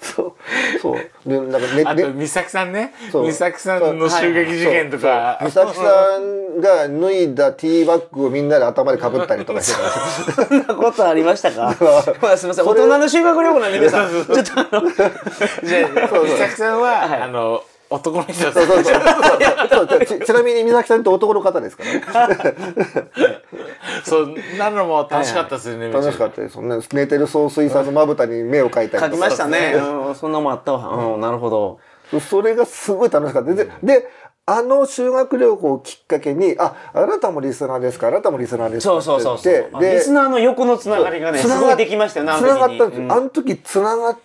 [0.00, 0.32] そう。
[0.80, 1.28] そう。
[1.28, 2.94] でなんかねねあと美咲さんね。
[3.12, 3.26] そう。
[3.26, 5.38] 美咲さんの襲撃事件とか。
[5.44, 5.82] 美咲さ
[6.18, 11.74] んが脱いだティーバッグをみんなで頭でかぶったりとかしてたそんなことありましたか？
[12.22, 12.66] まあすみません。
[12.66, 17.20] 大人の修学旅行なんで皆さ んちょっとあのじゃあ美咲さんは、はい。
[17.22, 19.88] あの男の人だそうそうそうそう。
[19.88, 22.34] そうちちなみに美咲さんって男の方ですからね？
[24.04, 26.54] そうなのも楽しかったですよね、楽しかったです。
[26.54, 28.98] そんな寝てる総帥さんのまぶたに目を描いたり。
[28.98, 29.74] とか書きましたね。
[29.76, 31.14] うんそんなもんあったわ。
[31.14, 31.20] うん。
[31.20, 31.78] なるほど。
[32.20, 33.54] それがすごい楽しかった。
[33.54, 34.08] で、で
[34.48, 38.92] あの修学旅行をきっかけに、あ、あなたもリスナーですか、あなたもリスナーですか？
[38.92, 39.82] そうそうそうそう。
[39.82, 42.78] リスナーの横のつながりがねすごいできましたよねあつなの時に。
[42.78, 42.98] がったんです。
[43.00, 43.04] よ。
[43.04, 43.12] うん。
[43.12, 44.16] あの時つながっ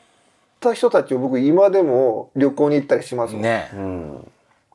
[0.62, 3.42] た人たちを僕今でも旅行に行ったりしますもん。
[3.42, 3.70] ね、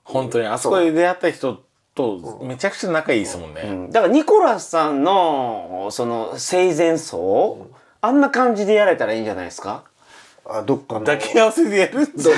[0.05, 0.79] 本当にあそこ。
[0.79, 1.63] で出会った人
[1.95, 7.69] とめちゃくちゃ仲いいですもんね、だからニコラスさんのその生前葬
[8.03, 9.85] あんな感じでやれたらいいんじゃないですか？
[10.49, 11.01] あ、どっかの。
[11.01, 12.35] 抱き合わせでやるんですよ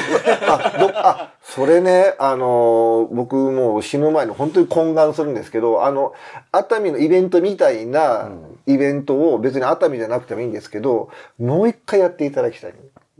[0.47, 6.15] あ、どあ、それね、あのー僕もう死ぬ前に本当に懇願するんですけど、あの、
[6.51, 8.31] 熱海のイベントみたいな
[8.67, 12.75] イベントを別に熱海じゃなくてもいいんですけど、もう一回やっていただきたい。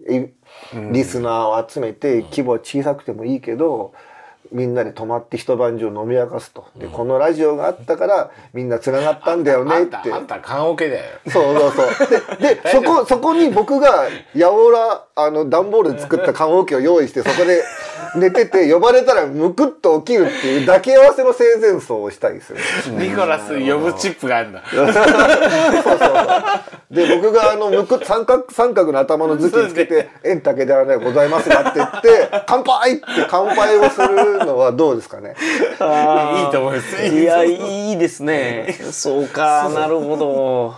[0.09, 0.33] い
[0.93, 3.95] リスナーを集めて、規模は小さくてもいいけど、
[4.51, 6.67] みんなで泊まって一晩中飲み明かすと。
[6.77, 9.97] で、このラジオがあったから、みんな繋がったんだよねって。
[9.97, 12.39] あんたあんた棺桶だよそうそうそう。
[12.41, 17.63] で、 で、そこ、そこに僕が、やおら、あの、段ボールで作った棺桶を用意して、そこで
[18.17, 22.59] 寝てて、呼ばれたらむくっと起きるっていう抱き合わせの生前葬をしたりする。
[22.93, 26.95] ニコラス呼ぶチップがあるんだ そうそうそう。
[26.95, 35.31] で、僕があの、むく、三角、三角の頭の頭巾つけて、円竹ではないございますがって言って、乾杯って乾杯をするのはどうですかね？
[35.31, 37.07] いいと思います。
[37.07, 38.77] いやいいですね。
[38.91, 39.69] そうか。
[39.69, 40.75] なるほど。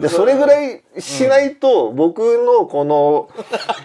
[0.00, 3.30] で、それぐらいしないと、僕のこの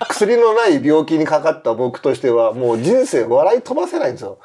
[0.09, 4.37] 薬のない病気にかかった僕としては、もう人生笑い飛ばせないんですよ。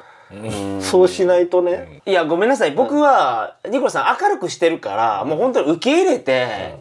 [0.79, 2.01] そうしないとね。
[2.05, 2.71] いやごめんなさい。
[2.71, 6.79] 僕はニコラさん明るくしてるからもう本当に受け入れて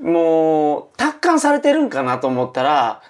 [0.00, 3.02] もう達観されてるんかなと思ったら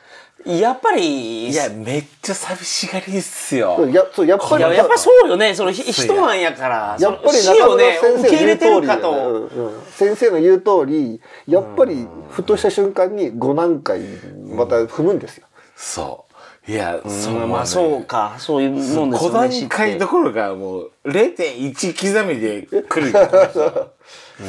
[0.46, 3.84] やっぱりいやめっちゃ寂しがりっすよ。
[3.88, 5.54] やそうやっぱりいややっぱりそうよね。
[5.54, 6.96] そのひ人なんやから。
[7.00, 14.00] やっぱりその死をね中村受け入れてるか先生の言う通りと先生の言う通りやっぱりふとした瞬間に5段階
[14.48, 15.46] また踏むんですよ。
[15.74, 16.24] そ
[16.68, 16.70] う。
[16.70, 18.36] いやそううんまあそうか。
[18.38, 23.28] そういうもんです5よね段階どころかもう0.1刻みで来るよ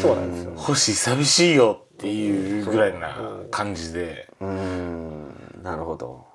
[0.01, 0.51] そうなんですよ。
[0.55, 3.17] 星寂しいよっていうぐらいな
[3.49, 4.27] 感じで。
[4.39, 5.16] うん
[5.67, 6.25] なるほど。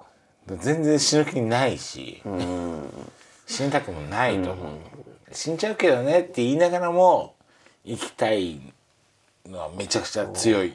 [0.46, 2.22] 全然死ぬ気ないし。
[3.46, 4.76] 死にたくもないと思う。
[5.32, 7.34] 死んじゃうけどねって言いながらも
[7.86, 8.60] 生きたい
[9.46, 10.74] のはめちゃくちゃ強い。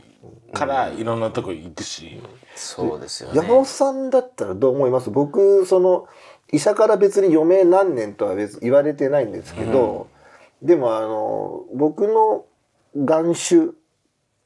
[0.53, 2.19] からいろんなとこ行くし。
[2.55, 3.35] そうですよね。
[3.35, 5.11] 山本さんだったらどう思います？
[5.11, 6.07] 僕その
[6.51, 10.07] 医者から別に余命何年とは別言われてないんですけど、
[10.63, 12.45] でもあの僕の
[12.95, 13.69] 眼種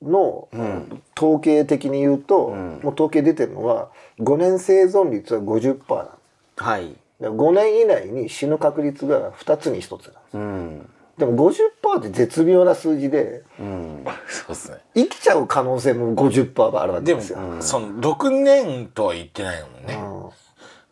[0.02, 0.48] の
[1.18, 3.90] 統計的に言うと、もう統計出てるのは
[4.20, 6.12] 5年生存率は50%なんで
[6.58, 6.96] すはい。
[7.20, 10.90] だから5年以内に死ぬ確率が2つに1つなんですうん。
[11.18, 14.04] でも50%って絶妙な数字でうん。
[14.28, 17.40] そうですね生きちゃう可能性も50%があるわけでもですよ。
[17.60, 20.00] その6年とは言ってないもんね、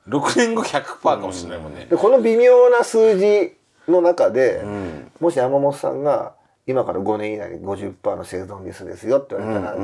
[0.07, 3.55] 6年後100%かもしれないもんね、でこの微妙な数字
[3.87, 6.33] の中で、んもし山本さんが
[6.69, 9.77] 今から5年以内に50%の生存率ですよって言われたら、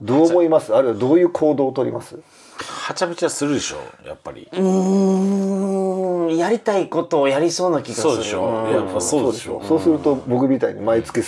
[0.00, 0.74] どう思います？
[0.74, 2.18] あるいはどういう行動を取ります？
[2.56, 6.36] はちゃめちゃするでしょやっぱり、うーん。
[6.38, 8.08] やりたいことをやりそうな気がする。
[8.08, 11.20] そうでしょ、やっぱそうでしょそうすると僕みたいに毎月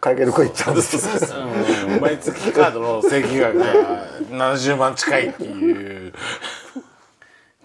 [0.00, 1.40] 会計旅行行っちゃうんですよ。
[2.02, 3.64] 毎月カードの請求額が
[4.30, 6.12] 70万近いっていう。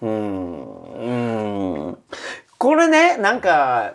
[0.02, 1.98] うん。
[2.56, 3.94] これね、なんか、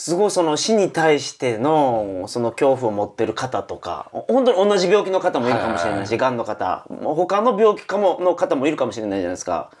[0.00, 9.72] すごいその死に対してのその恐怖を持ってる方とか、本当に同じ病気の方もいるかもしれないし、癌の方、もう他の病気かもの方もいるかもしれないじゃないですか。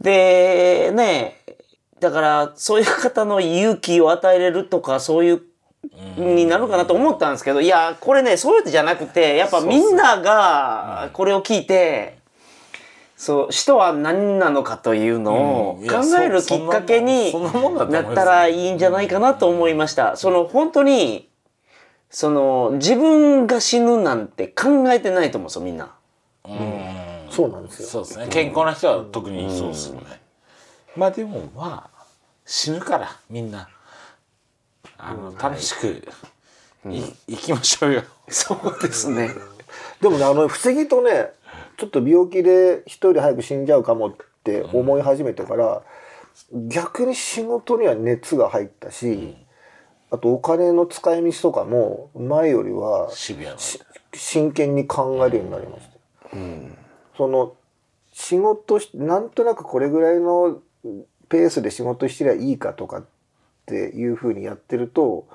[0.00, 1.36] で、ね、
[2.00, 5.42] だからそういう方の勇気を与えれるとか、そういう、
[6.16, 12.17] になるかなと思ったんですけど、いや、これね、そういうのじゃなくて、やっぱみんながこれを聞いて、
[13.18, 15.82] そう、死とは何なのかというのを考
[16.22, 17.32] えるきっかけに
[17.90, 20.16] なったらいいんじゃないかなと思いました。
[20.16, 21.28] その本当に、
[22.08, 25.92] その自分が死ぬなんて考えてないと思うんですよ、みんな。
[27.30, 27.88] そうなんですよ。
[27.88, 28.28] そうですね。
[28.30, 30.20] 健康な人は特にそうですよね、
[30.96, 32.04] まあでもまあ
[32.46, 33.68] 死ぬからみんな
[34.98, 35.86] あの、楽しく
[36.86, 38.02] い、生 きましょうよ。
[38.28, 39.30] そうですね。
[40.00, 41.32] でもね、あの、不思議とね、
[41.78, 45.82] ちょっと病気で一人で早く死んじゃうかもって思い始めてから、
[46.68, 49.36] 逆に仕事には熱が入ったし、
[50.10, 53.10] あとお金の使い道とかも前よりは
[54.12, 56.36] 真剣に考えるようになりました。
[57.16, 57.54] その
[58.12, 60.60] 仕事しなんとなくこれぐらいの
[61.28, 63.04] ペースで仕事してりゃいいかとかっ
[63.66, 65.28] ていうふうにやってると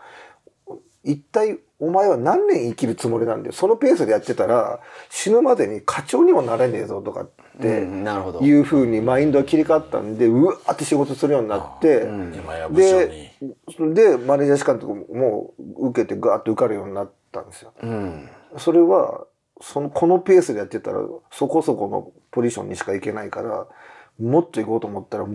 [1.03, 4.79] 一体お前は何年生きるつもりなんだよそのペースでやってたら
[5.09, 7.29] 死ぬまでに課長にもなれねえぞとかっ
[7.61, 12.07] てうんなるほどいうふうにマインドが切り替わったんでうわーって仕事するようになって。
[12.71, 13.31] で
[13.93, 17.73] でマネージャー士官とかも受けてガーッと受かるようになったんですよ。
[17.81, 18.29] うん。
[18.57, 19.25] それは
[19.59, 20.99] そのこのペースでやってたら
[21.31, 23.67] そこそこのポジションにしか行けないから
[24.19, 25.25] もっと行こうと思ったら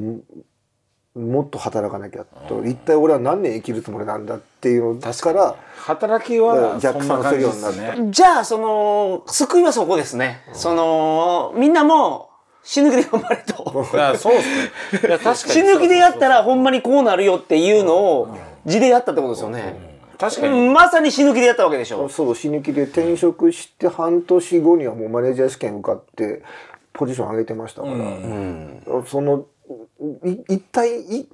[1.18, 2.64] ももっと働かなきゃと。
[2.64, 8.10] 一体俺は何年生きるつもりなんだっていうのから働きは逆算するようになってそんな感じですね。
[8.10, 10.42] じゃあ、その、救いはそこですね。
[10.52, 12.28] その、みんなも
[12.62, 13.86] 死ぬ気で頑張れと。
[13.94, 15.08] いやそうですね。
[15.08, 18.28] いや 確かに死ぬ気でやったらほんまにこうなるよっていうのを
[18.66, 19.98] 字でやったってことですよね。
[20.18, 20.68] 確かに。
[20.68, 22.08] まさに死ぬ気でやったわけでしょ。
[22.10, 26.42] そう死ぬ気で転職して半年後にはもうマネージャー試験受かって
[26.92, 27.94] ポジション上げてましたから、
[29.06, 29.42] そのい
[30.48, 31.28] 一体い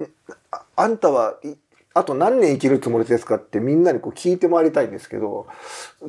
[0.51, 1.49] ああんたはい
[1.93, 5.47] あと何年生きるつもりですかってみんなにこう聞いて回りたいんですけど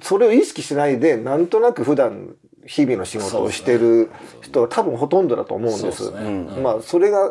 [0.02, 2.34] それを意識しないでなんとなく普段
[2.66, 4.10] 日々の仕事をしてる
[4.42, 6.10] 人は多分ほとんどだと思うんです。
[6.60, 7.30] まあそれが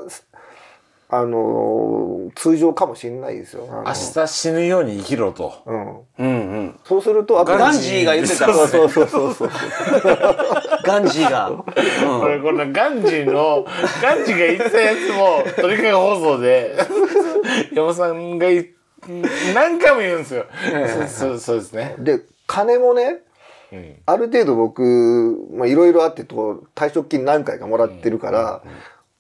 [1.08, 3.68] あの通常かもしれないですよ。
[3.70, 6.28] あの明日死ぬように生きろとうん、うんう
[6.62, 6.80] ん。
[6.84, 9.50] そうするとあとガンジーが言ってたそうそうそうそうそう。
[10.84, 11.52] ガンジーが。
[11.52, 13.66] これこのガンジーの
[14.02, 16.76] ガンジーが言ってたやつも鳥かご放送で
[17.74, 18.70] 山本さんがい
[19.54, 20.46] 何回も言うんですよ。
[21.08, 21.96] そうそうですね。
[22.00, 23.20] で金もね
[23.72, 28.62] うんある程度僕まあいろいろあってと退職金何回かもらってるから、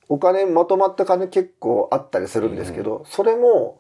[0.09, 3.79] お金まとまった金結構あったりするんですけど、それも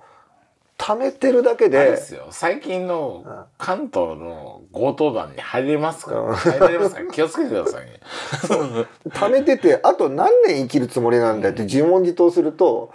[0.77, 2.27] 貯めてるだけでですよ。
[2.31, 3.23] 最近の
[3.57, 7.99] 関東の強盗団に入れますか入られますか気をつけてくださいね。
[9.09, 12.91] 貯めててあと何年生きるつもりなんだよって自問自答すると、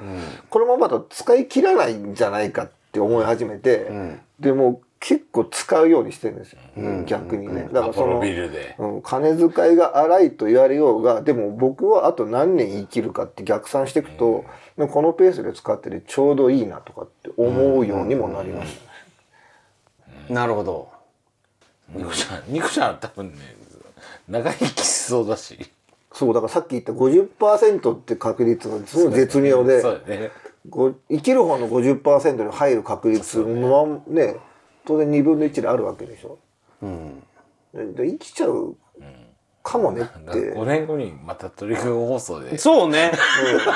[0.51, 3.91] このままだと使い切らないんじゃないかって思い始めて、
[4.39, 6.59] でもう結構使うようにしてるんですよ、
[7.07, 7.71] 逆にね。
[7.73, 8.21] だからその。
[8.21, 14.45] うん、金遣いが荒いと言われようがでも僕はあと何年生きるかって逆算していくと、
[14.77, 18.77] でもこのペースで使っててちょうどいいなとかって思うようにもなりまし
[20.29, 20.91] た、なるほど。
[21.95, 23.39] ニコちゃんニコちゃんは多分ね
[24.29, 25.59] 長生きしそうだし。
[26.13, 30.31] そうだからさっき言った50%って確率がすごい絶妙で、そうだね。
[30.69, 34.37] ご生きる方の50%に入る確率もね
[34.91, 36.37] 当然2分の1であるわけでしょ。
[37.73, 38.75] でで生きちゃう
[39.63, 43.13] かもねって5年後にまた取り組み放送でそうね。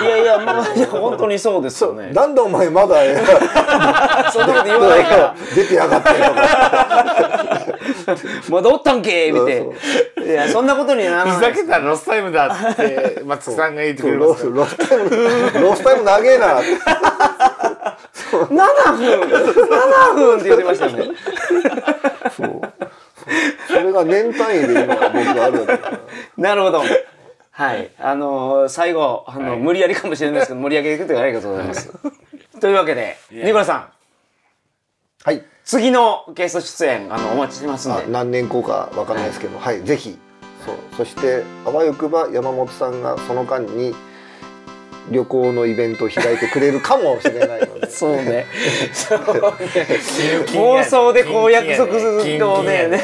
[0.03, 2.11] いやいや、まあ、いや本当にそうですよね。
[2.11, 2.97] なんでお前まだ
[4.33, 5.37] そんなこと言わないから。
[5.55, 6.35] 出てやがってとか
[8.49, 10.25] まだおったんけみてそう。
[10.25, 11.37] いや、そんなことにならない。
[11.37, 15.11] ふざけたらロスタイムだって松木さんが言ってくれますロスタイム
[15.61, 17.54] ロスタイム長えな7
[18.39, 21.05] 分 !7 分って言ってましたよね。
[22.37, 22.61] そう
[23.69, 25.67] それが年単位で今僕ある
[26.37, 26.83] なるほど。
[27.51, 27.91] はい。
[27.99, 31.93] あのー最後、あの、無理やりかもしれないですけど、盛り上げてくれてありがとうございます。
[32.61, 33.89] というわけで、ニコラさん、
[35.25, 38.03] はい次のゲスト出演、あの、お待ちしてますんで。
[38.03, 40.19] あ何年後かわかんないですけど、はい、ぜひ
[40.65, 43.95] そうそしてあわよくば山本さんがその間に
[45.11, 47.89] 旅行のイベントを開いてくれるかもしれないので。
[47.91, 48.47] そうね。
[48.93, 49.25] そうね。
[50.53, 53.03] 放送でこう約束するとね、ね。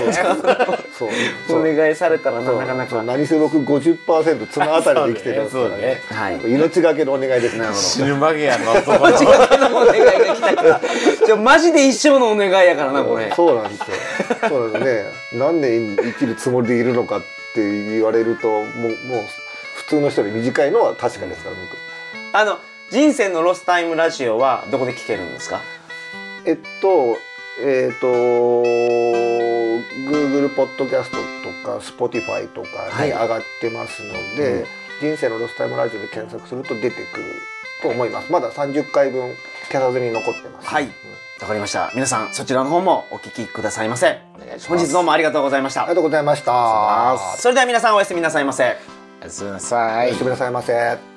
[0.98, 1.10] そう。
[1.60, 2.58] お願いされたらなそう。
[2.58, 2.90] なかなか。
[2.90, 3.02] そう。
[3.04, 6.40] 何せ僕50%綱あたりで生きてるんですからねはい。
[6.44, 10.80] 命がけのお願いですなる死ぬ間際のお願いが来たから。
[11.26, 13.32] じゃマジで一生のお願いやからな、これ。
[13.34, 13.56] そう。
[13.56, 13.86] なんですよ
[14.48, 14.70] そう。
[14.70, 17.20] なんですね何年生きるつもりでいるのかっ
[17.54, 18.64] て言われるともう。
[18.64, 19.24] もう。
[19.80, 21.89] 普通の人より短いのは確かですから僕
[22.32, 22.58] あの、
[22.90, 25.60] 人生のロスタイムラジオはどこで聞けるんですか？
[26.44, 27.16] えっと、
[27.62, 28.06] えっ、と、
[30.08, 31.22] Google ポッドキャストと
[31.64, 34.66] か Spotify とかはいに上がってますので、
[35.00, 37.04] 人生のロスタイムラジオで検索すると出てくる
[37.82, 38.32] と思います。
[38.32, 39.34] まだ30回分
[39.70, 40.68] 消さずに残ってます。
[40.68, 40.90] はいうん
[41.40, 41.90] わかりました。
[41.94, 44.18] 皆さん、そちらの方もお聞きくださいませ。
[44.68, 45.94] 本日どうもありがとうございましたありが。
[45.94, 47.16] とうございました。
[47.38, 48.76] それでは皆さんおやすみなさいませ。
[49.22, 51.09] おやすみなさいおやすみなさいませ。